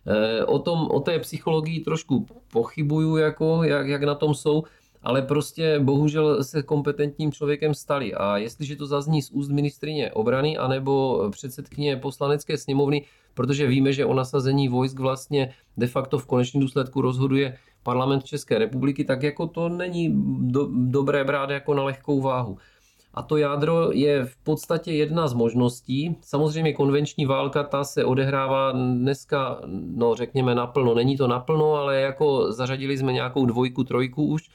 [0.07, 4.63] Eh, o, tom, o té psychologii trošku pochybuju, jako, jak, jak na tom jsou,
[5.07, 8.13] ale prostě bohužel se kompetentním člověkem stali.
[8.13, 14.05] A jestliže to zazní z úst ministrině obrany anebo předsedkyně poslanecké sněmovny, protože víme, že
[14.05, 19.47] o nasazení vojsk vlastně de facto v konečném důsledku rozhoduje parlament České republiky, tak jako
[19.47, 22.57] to není do, dobré brát jako na lehkou váhu.
[23.13, 26.17] A to jádro je v podstatě jedna z možností.
[26.21, 29.61] Samozřejmě konvenční válka ta se odehrává dneska,
[29.95, 30.93] no řekněme naplno.
[30.93, 34.49] Není to naplno, ale jako zařadili jsme nějakou dvojku, trojku už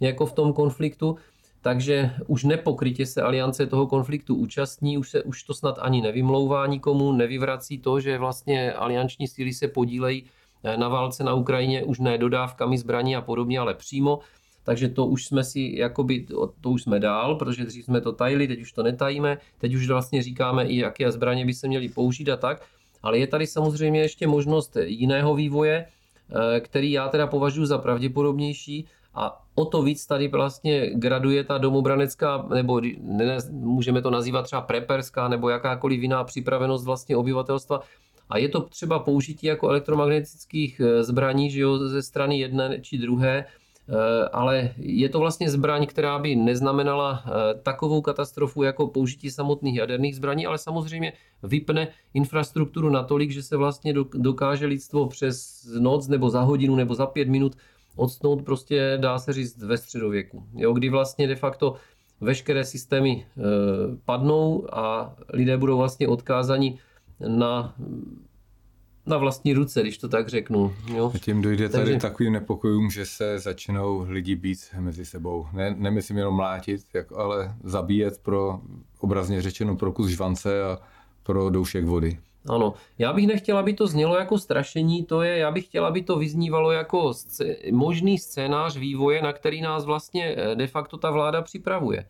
[0.00, 1.16] jako v tom konfliktu.
[1.60, 6.66] Takže už nepokrytě se aliance toho konfliktu účastní, už, se, už to snad ani nevymlouvá
[6.66, 10.24] nikomu, nevyvrací to, že vlastně alianční síly se podílejí
[10.76, 14.20] na válce na Ukrajině už ne dodávkami zbraní a podobně, ale přímo
[14.68, 16.26] takže to už jsme si, jakoby,
[16.60, 19.88] to už jsme dál, protože dřív jsme to tajili, teď už to netajíme, teď už
[19.88, 22.62] vlastně říkáme i, jaké zbraně by se měly použít a tak,
[23.02, 28.86] ale je tady samozřejmě ještě možnost jiného vývoje, eh, který já teda považuji za pravděpodobnější
[29.18, 34.62] a o to víc tady vlastně graduje ta domobranecká, nebo ne, můžeme to nazývat třeba
[34.62, 37.80] preperská, nebo jakákoliv jiná připravenost vlastně obyvatelstva.
[38.30, 42.98] A je to třeba použití jako elektromagnetických eh, zbraní že jo, ze strany jedné či
[42.98, 43.44] druhé,
[43.90, 47.30] Eh, ale je to vlastně zbraň, která by neznamenala eh,
[47.62, 51.12] takovou katastrofu jako použití samotných jaderných zbraní, ale samozřejmě
[51.42, 57.06] vypne infrastrukturu natolik, že se vlastně dokáže lidstvo přes noc nebo za hodinu nebo za
[57.06, 57.56] pět minut
[57.98, 60.44] odstnout prostě, dá se říct, ve středověku.
[60.54, 61.74] Jo, kdy vlastně de facto
[62.20, 63.42] veškeré systémy eh,
[64.04, 66.78] padnou a lidé budou vlastně odkázani
[67.28, 67.74] na
[69.08, 70.74] na vlastní ruce, když to tak řeknu.
[70.94, 71.12] Jo?
[71.14, 72.00] A tím dojde tady Takže...
[72.00, 75.46] takovým nepokojům, že se začnou lidi být mezi sebou.
[75.52, 78.60] Ne, nemyslím jenom mlátit, jak, ale zabíjet pro,
[78.98, 80.78] obrazně řečeno, pro kus žvance a
[81.22, 82.18] pro doušek vody.
[82.48, 86.02] Ano, já bych nechtěl, aby to znělo jako strašení, to je, já bych chtěl, aby
[86.02, 91.10] to vyznívalo jako scé- možný scénář vývoje, na který nás vlastně eh, de facto ta
[91.10, 92.06] vláda připravuje.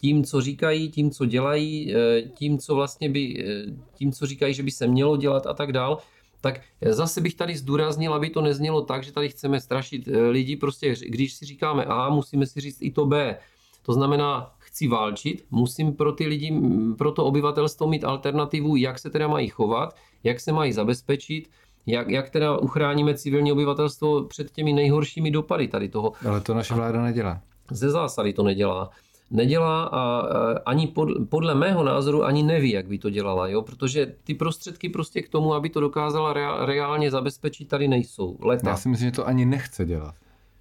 [0.00, 4.54] Tím, co říkají, tím, co dělají, eh, tím, co vlastně by, eh, tím, co říkají,
[4.54, 5.98] že by se mělo dělat a tak dál,
[6.40, 6.60] tak
[6.90, 11.34] zase bych tady zdůraznil, aby to neznělo tak, že tady chceme strašit lidi, prostě když
[11.34, 13.36] si říkáme A, musíme si říct i to B.
[13.82, 16.60] To znamená, chci válčit, musím pro ty lidi,
[16.98, 21.50] pro to obyvatelstvo mít alternativu, jak se teda mají chovat, jak se mají zabezpečit,
[21.86, 26.12] jak, jak teda uchráníme civilní obyvatelstvo před těmi nejhoršími dopady tady toho.
[26.28, 27.40] Ale to naše vláda nedělá.
[27.70, 28.90] Ze zásady to nedělá.
[29.30, 30.22] Nedělá a
[30.66, 33.62] ani pod, podle mého názoru ani neví, jak by to dělala, jo?
[33.62, 36.32] protože ty prostředky prostě k tomu, aby to dokázala
[36.66, 38.38] reálně zabezpečit, tady nejsou.
[38.42, 38.70] Leta.
[38.70, 40.14] Já si myslím, že to ani nechce dělat.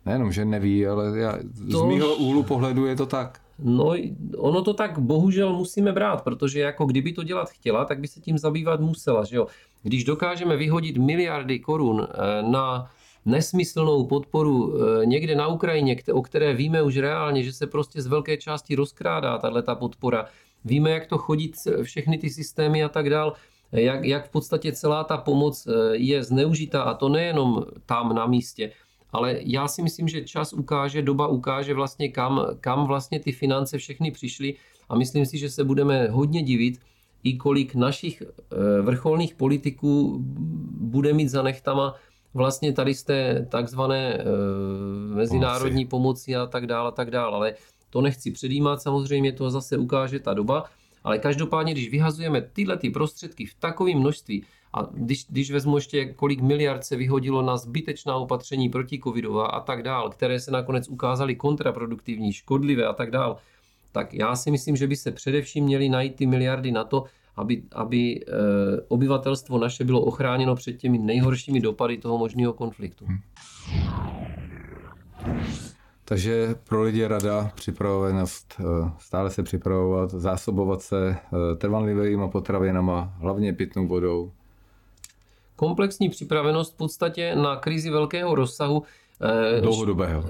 [0.05, 1.37] Nejenom, že neví, ale já,
[1.71, 1.79] to...
[1.79, 3.42] z mýho úhlu pohledu je to tak.
[3.59, 3.95] No,
[4.37, 8.19] ono to tak bohužel musíme brát, protože jako kdyby to dělat chtěla, tak by se
[8.19, 9.47] tím zabývat musela, že jo.
[9.83, 12.91] Když dokážeme vyhodit miliardy korun eh, na
[13.25, 18.07] nesmyslnou podporu eh, někde na Ukrajině, o které víme už reálně, že se prostě z
[18.07, 20.25] velké části rozkrádá tahle ta podpora.
[20.65, 21.51] Víme, jak to chodí
[21.83, 23.33] všechny ty systémy a tak dál,
[23.71, 28.25] jak, jak v podstatě celá ta pomoc eh, je zneužitá a to nejenom tam na
[28.25, 28.71] místě,
[29.13, 33.77] ale já si myslím, že čas ukáže, doba ukáže vlastně kam, kam vlastně ty finance
[33.77, 34.55] všechny přišly
[34.89, 36.79] a myslím si, že se budeme hodně divit,
[37.23, 40.17] i kolik našich eh, vrcholných politiků
[40.79, 41.95] bude mít za nechtama
[42.33, 44.25] vlastně tady z té takzvané eh,
[45.15, 47.35] mezinárodní pomoci a tak dále, a tak dále.
[47.35, 47.53] Ale
[47.89, 50.63] to nechci předjímat, samozřejmě to zase ukáže ta doba.
[51.03, 56.05] Ale každopádně, když vyhazujeme tyhle ty prostředky v takovém množství, a když, když vezmu ještě,
[56.05, 60.89] kolik miliard se vyhodilo na zbytečná opatření proti covidová a tak dál, které se nakonec
[60.89, 63.37] ukázaly kontraproduktivní, škodlivé a tak dál,
[63.91, 67.03] tak já si myslím, že by se především měly najít ty miliardy na to,
[67.35, 68.21] aby, aby e,
[68.87, 73.05] obyvatelstvo naše bylo ochráněno před těmi nejhoršími dopady toho možného konfliktu.
[73.05, 73.19] Hmm.
[76.05, 83.13] Takže pro lidi je rada připravenost, eh, stále se připravovat, zásobovat se eh, trvanlivými potravinama,
[83.19, 84.31] hlavně pitnou vodou.
[85.63, 88.83] Komplexní připravenost v podstatě na krizi velkého rozsahu.
[89.61, 90.29] Dlouhodobého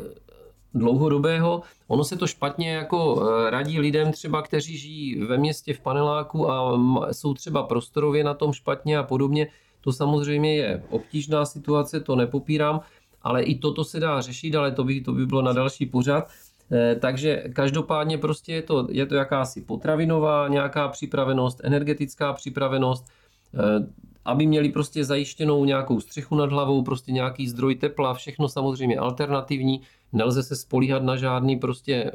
[0.75, 1.61] dlouhodobého.
[1.87, 6.79] Ono se to špatně jako radí lidem třeba, kteří žijí ve městě v paneláku a
[7.11, 9.47] jsou třeba prostorově na tom špatně a podobně.
[9.81, 12.79] To samozřejmě je obtížná situace, to nepopírám,
[13.21, 16.29] ale i toto se dá řešit, ale to by, to by bylo na další pořad.
[16.71, 23.05] Eh, takže každopádně prostě je to, je to jakási potravinová nějaká připravenost, energetická připravenost,
[23.53, 28.97] eh, aby měli prostě zajištěnou nějakou střechu nad hlavou, prostě nějaký zdroj tepla, všechno samozřejmě
[28.97, 29.81] alternativní,
[30.13, 32.11] nelze se spolíhat na žádný prostě e,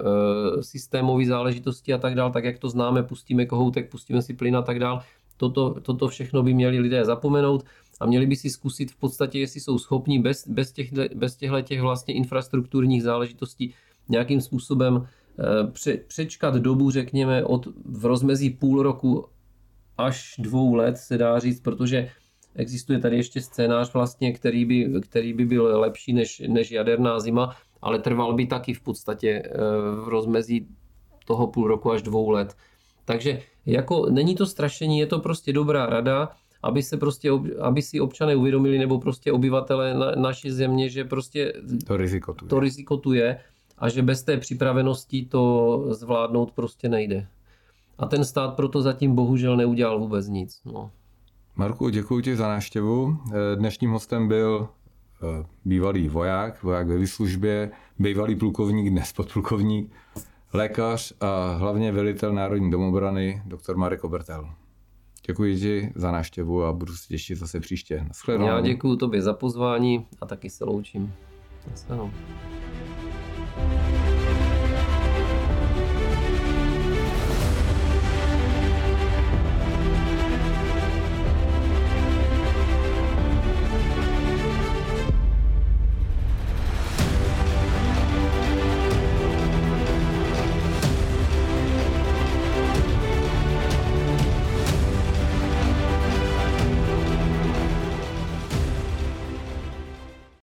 [0.63, 4.63] systémový záležitosti a tak dál, tak jak to známe, pustíme kohoutek, pustíme si plyn a
[4.63, 5.03] tak dál.
[5.37, 7.65] Toto, toto všechno by měli lidé zapomenout
[8.01, 11.61] a měli by si zkusit v podstatě, jestli jsou schopni bez, bez, těch, bez těchto
[11.61, 13.75] těch vlastně infrastrukturních záležitostí
[14.09, 15.07] nějakým způsobem
[15.39, 19.27] eh, pře, přečkat dobu, řekněme, od v rozmezí půl roku
[19.99, 22.11] až dvou let se dá říct, protože
[22.55, 27.57] existuje tady ještě scénář vlastně, který by, který by byl lepší než, než jaderná zima,
[27.83, 29.51] ale trval by taky v podstatě eh,
[30.05, 30.69] v rozmezí
[31.27, 32.57] toho půl roku až dvou let.
[33.05, 36.29] Takže jako není to strašení, je to prostě dobrá rada,
[36.63, 37.31] aby, se prostě,
[37.61, 41.53] aby si občané uvědomili, nebo prostě obyvatele na, naší země, že prostě
[41.87, 42.49] to riziko tu je.
[42.49, 43.41] to riziko tu je
[43.79, 47.27] a že bez té připravenosti to zvládnout prostě nejde.
[47.99, 50.61] A ten stát proto zatím bohužel neudělal vůbec nic.
[50.65, 50.91] No.
[51.57, 53.17] Marku, děkuji ti za návštěvu.
[53.33, 54.69] Eh, dnešním hostem byl
[55.23, 59.93] eh, bývalý voják, voják ve výslužbě, bývalý plukovník, dnes podplukovník,
[60.53, 64.51] lékař a hlavně velitel Národní domobrany, doktor Marek Obertel.
[65.27, 68.05] Děkuji ti za návštěvu a budu se těšit zase příště.
[68.09, 68.47] Naschledanou.
[68.47, 71.13] Já děkuji tobě za pozvání a taky se loučím.
[71.71, 72.11] Naschledanou.